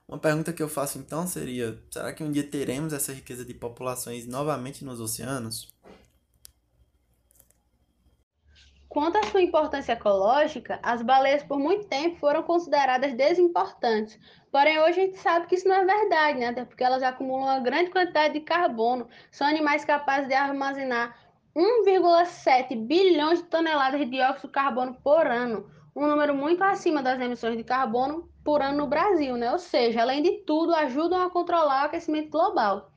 Uma 0.07 0.18
pergunta 0.18 0.53
que 0.53 0.62
eu 0.62 0.68
faço 0.68 0.98
então 0.98 1.27
seria: 1.27 1.83
será 1.90 2.12
que 2.12 2.22
um 2.22 2.31
dia 2.31 2.42
teremos 2.42 2.92
essa 2.92 3.12
riqueza 3.12 3.44
de 3.44 3.55
populações 3.55 4.27
novamente 4.27 4.85
nos 4.85 5.01
oceanos? 5.01 5.72
Quanto 8.92 9.16
à 9.16 9.22
sua 9.22 9.40
importância 9.40 9.94
ecológica, 9.94 10.78
as 10.83 11.00
baleias 11.00 11.42
por 11.42 11.59
muito 11.59 11.87
tempo 11.87 12.18
foram 12.18 12.42
consideradas 12.42 13.14
desimportantes. 13.14 14.20
Porém, 14.50 14.78
hoje 14.81 15.00
a 15.00 15.05
gente 15.05 15.16
sabe 15.16 15.46
que 15.46 15.55
isso 15.55 15.66
não 15.66 15.76
é 15.76 15.83
verdade, 15.83 16.38
né? 16.38 16.48
Até 16.48 16.66
porque 16.66 16.85
elas 16.85 17.02
acumulam 17.02 17.44
uma 17.44 17.59
grande 17.59 17.90
quantidade 17.90 18.35
de 18.35 18.40
carbono, 18.40 19.09
são 19.31 19.46
animais 19.46 19.83
capazes 19.83 20.28
de 20.28 20.35
armazenar 20.35 21.16
1,7 21.57 22.76
bilhões 22.87 23.38
de 23.38 23.46
toneladas 23.46 23.98
de 23.98 24.05
dióxido 24.05 24.48
de 24.48 24.52
carbono 24.52 24.94
por 25.02 25.26
ano, 25.26 25.70
um 25.96 26.07
número 26.07 26.35
muito 26.35 26.62
acima 26.62 27.02
das 27.02 27.18
emissões 27.18 27.57
de 27.57 27.64
carbono 27.64 28.28
por 28.44 28.61
ano 28.61 28.76
no 28.76 28.87
Brasil, 28.87 29.38
né? 29.38 29.50
Ou 29.52 29.59
seja, 29.59 30.02
além 30.02 30.22
de 30.22 30.33
tudo, 30.44 30.74
ajudam 30.74 31.22
a 31.22 31.31
controlar 31.31 31.85
o 31.85 31.87
aquecimento 31.87 32.28
global. 32.28 32.90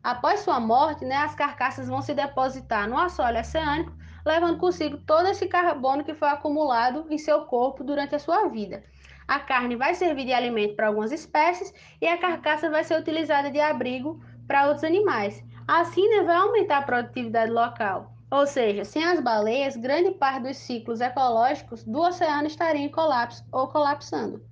Após 0.00 0.40
sua 0.40 0.60
morte, 0.60 1.04
né, 1.04 1.16
as 1.16 1.34
carcaças 1.34 1.88
vão 1.88 2.00
se 2.00 2.14
depositar 2.14 2.88
no 2.88 2.96
assoalho 2.96 3.40
oceânico, 3.40 3.92
levando 4.24 4.58
consigo 4.58 4.98
todo 4.98 5.28
esse 5.28 5.46
carbono 5.46 6.04
que 6.04 6.14
foi 6.14 6.28
acumulado 6.28 7.06
em 7.10 7.18
seu 7.18 7.42
corpo 7.42 7.84
durante 7.84 8.14
a 8.14 8.18
sua 8.18 8.48
vida. 8.48 8.82
A 9.26 9.38
carne 9.38 9.76
vai 9.76 9.94
servir 9.94 10.24
de 10.24 10.32
alimento 10.32 10.74
para 10.74 10.88
algumas 10.88 11.12
espécies 11.12 11.72
e 12.00 12.06
a 12.06 12.18
carcaça 12.18 12.68
vai 12.68 12.82
ser 12.82 12.98
utilizada 12.98 13.50
de 13.50 13.60
abrigo 13.60 14.20
para 14.46 14.66
outros 14.66 14.84
animais. 14.84 15.42
Assim, 15.68 16.08
né, 16.08 16.22
vai 16.24 16.36
aumentar 16.36 16.78
a 16.78 16.82
produtividade 16.82 17.52
local. 17.52 18.12
Ou 18.30 18.46
seja, 18.46 18.84
sem 18.84 19.04
as 19.04 19.20
baleias, 19.20 19.76
grande 19.76 20.12
parte 20.12 20.42
dos 20.42 20.56
ciclos 20.56 21.00
ecológicos 21.00 21.84
do 21.84 22.00
oceano 22.00 22.46
estaria 22.46 22.82
em 22.82 22.88
colapso 22.88 23.44
ou 23.52 23.68
colapsando. 23.68 24.42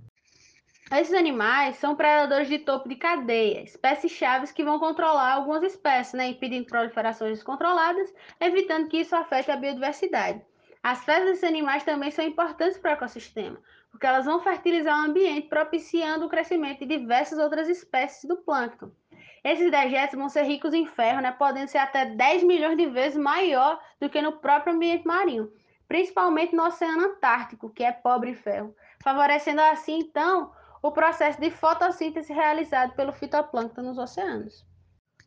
Esses 0.90 1.12
animais 1.12 1.77
são 1.77 1.94
predadores 1.94 2.48
de 2.48 2.61
topo 2.61 2.88
de 2.88 2.96
cadeia, 2.96 3.62
espécies 3.62 4.11
chaves 4.11 4.51
que 4.51 4.64
vão 4.64 4.79
controlar 4.79 5.35
algumas 5.35 5.62
espécies, 5.62 6.14
né, 6.14 6.29
impedindo 6.29 6.66
proliferações 6.66 7.33
descontroladas, 7.33 8.12
evitando 8.40 8.88
que 8.88 8.96
isso 8.98 9.14
afete 9.14 9.51
a 9.51 9.57
biodiversidade. 9.57 10.40
As 10.83 11.05
fezes 11.05 11.27
desses 11.27 11.44
animais 11.44 11.85
também 11.85 12.11
são 12.11 12.24
importantes 12.24 12.79
para 12.79 12.92
o 12.92 12.94
ecossistema, 12.94 13.61
porque 13.90 14.07
elas 14.07 14.24
vão 14.24 14.40
fertilizar 14.40 14.98
o 14.98 15.11
ambiente, 15.11 15.48
propiciando 15.48 16.24
o 16.24 16.29
crescimento 16.29 16.79
de 16.79 16.87
diversas 16.87 17.38
outras 17.38 17.68
espécies 17.68 18.24
do 18.24 18.38
plâncton. 18.38 18.90
Esses 19.44 19.70
dejetos 19.70 20.18
vão 20.18 20.31
ser 20.31 20.44
ricos 20.44 20.72
em 20.72 20.87
ferro, 20.87 21.20
né, 21.20 21.33
podendo 21.33 21.68
ser 21.68 21.79
até 21.79 22.07
10 22.07 22.44
milhões 22.44 22.79
de 22.79 22.87
vezes 22.87 23.18
maior 23.18 23.79
do 24.01 24.09
que 24.09 24.22
no 24.22 24.38
próprio 24.38 24.72
ambiente 24.72 25.07
marinho, 25.07 25.53
principalmente 25.87 26.57
no 26.57 26.64
Oceano 26.64 27.09
Antártico, 27.09 27.68
que 27.68 27.85
é 27.85 27.92
pobre 27.92 28.31
em 28.31 28.35
ferro, 28.35 28.74
favorecendo 29.03 29.61
assim, 29.61 29.98
então, 29.98 30.51
o 30.83 30.93
processo 30.93 31.41
de 31.41 31.51
fotossíntese 31.51 32.33
realizado 32.33 32.95
pelo 32.95 33.12
fitoplâncton 33.12 33.83
nos 33.83 33.99
oceanos. 33.99 34.67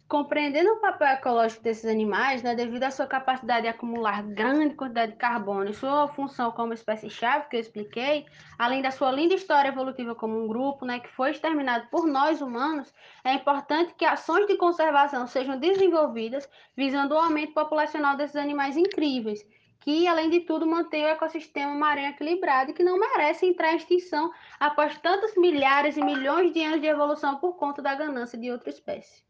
Compreendendo 0.08 0.74
o 0.74 0.82
papel 0.82 1.08
ecológico 1.08 1.64
desses 1.64 1.86
animais, 1.86 2.44
né, 2.44 2.54
devido 2.54 2.84
à 2.84 2.92
sua 2.92 3.08
capacidade 3.08 3.62
de 3.62 3.70
acumular 3.70 4.22
grande 4.24 4.76
quantidade 4.76 5.14
de 5.14 5.18
carbono 5.18 5.70
e 5.70 5.74
sua 5.74 6.06
função 6.10 6.52
como 6.52 6.74
espécie-chave, 6.74 7.48
que 7.48 7.56
eu 7.56 7.62
expliquei, 7.62 8.26
além 8.60 8.82
da 8.82 8.92
sua 8.92 9.10
linda 9.10 9.36
história 9.36 9.70
evolutiva 9.70 10.14
como 10.14 10.38
um 10.38 10.50
grupo 10.50 10.86
né, 10.86 11.00
que 11.00 11.08
foi 11.08 11.32
exterminado 11.32 11.88
por 11.90 12.06
nós 12.06 12.42
humanos, 12.42 12.94
é 13.24 13.36
importante 13.36 13.94
que 13.94 14.04
ações 14.04 14.48
de 14.48 14.58
conservação 14.58 15.26
sejam 15.28 15.58
desenvolvidas 15.58 16.46
visando 16.76 17.16
o 17.16 17.18
aumento 17.18 17.54
populacional 17.54 18.18
desses 18.18 18.36
animais 18.36 18.76
incríveis, 18.76 19.42
que, 19.82 20.08
além 20.08 20.30
de 20.30 20.42
tudo, 20.42 20.66
mantém 20.66 21.04
o 21.04 21.08
ecossistema 21.08 21.74
marinho 21.74 22.10
equilibrado 22.10 22.72
e 22.72 22.74
que 22.74 22.84
não 22.84 23.00
merece 23.00 23.46
entrar 23.46 23.74
em 23.74 23.78
extinção 23.78 24.32
após 24.60 24.98
tantos 25.00 25.36
milhares 25.36 25.98
e 25.98 26.04
milhões 26.04 26.54
de 26.54 26.64
anos 26.64 26.80
de 26.80 26.88
evolução 26.88 27.38
por 27.38 27.58
conta 27.58 27.82
da 27.82 27.94
ganância 27.94 28.38
de 28.38 28.50
outra 28.50 28.70
espécie. 28.70 29.24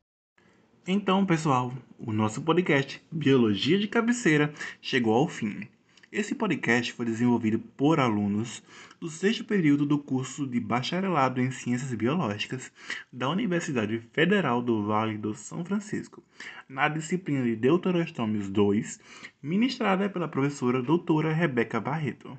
Então, 0.86 1.26
pessoal, 1.26 1.72
o 1.98 2.12
nosso 2.12 2.42
podcast 2.42 3.02
Biologia 3.12 3.80
de 3.80 3.88
Cabeceira 3.88 4.54
chegou 4.82 5.14
ao 5.14 5.28
fim. 5.28 5.68
Esse 6.12 6.36
podcast 6.36 6.92
foi 6.92 7.06
desenvolvido 7.06 7.58
por 7.58 8.00
alunos 8.00 8.62
do 9.02 9.10
sexto 9.10 9.44
período 9.44 9.84
do 9.84 9.98
curso 9.98 10.46
de 10.46 10.60
Bacharelado 10.60 11.42
em 11.42 11.50
Ciências 11.50 11.92
Biológicas 11.92 12.72
da 13.12 13.28
Universidade 13.28 13.98
Federal 14.14 14.62
do 14.62 14.86
Vale 14.86 15.18
do 15.18 15.34
São 15.34 15.66
Francisco, 15.66 16.22
na 16.70 16.88
disciplina 16.88 17.44
de 17.44 17.56
Deuterostomios 17.56 18.48
2, 18.48 19.00
ministrada 19.42 20.08
pela 20.08 20.28
professora 20.28 20.84
doutora 20.84 21.34
Rebeca 21.34 21.82
Barreto. 21.82 22.38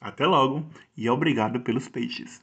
Até 0.00 0.26
logo 0.26 0.68
e 0.96 1.08
obrigado 1.08 1.60
pelos 1.60 1.88
peixes! 1.88 2.42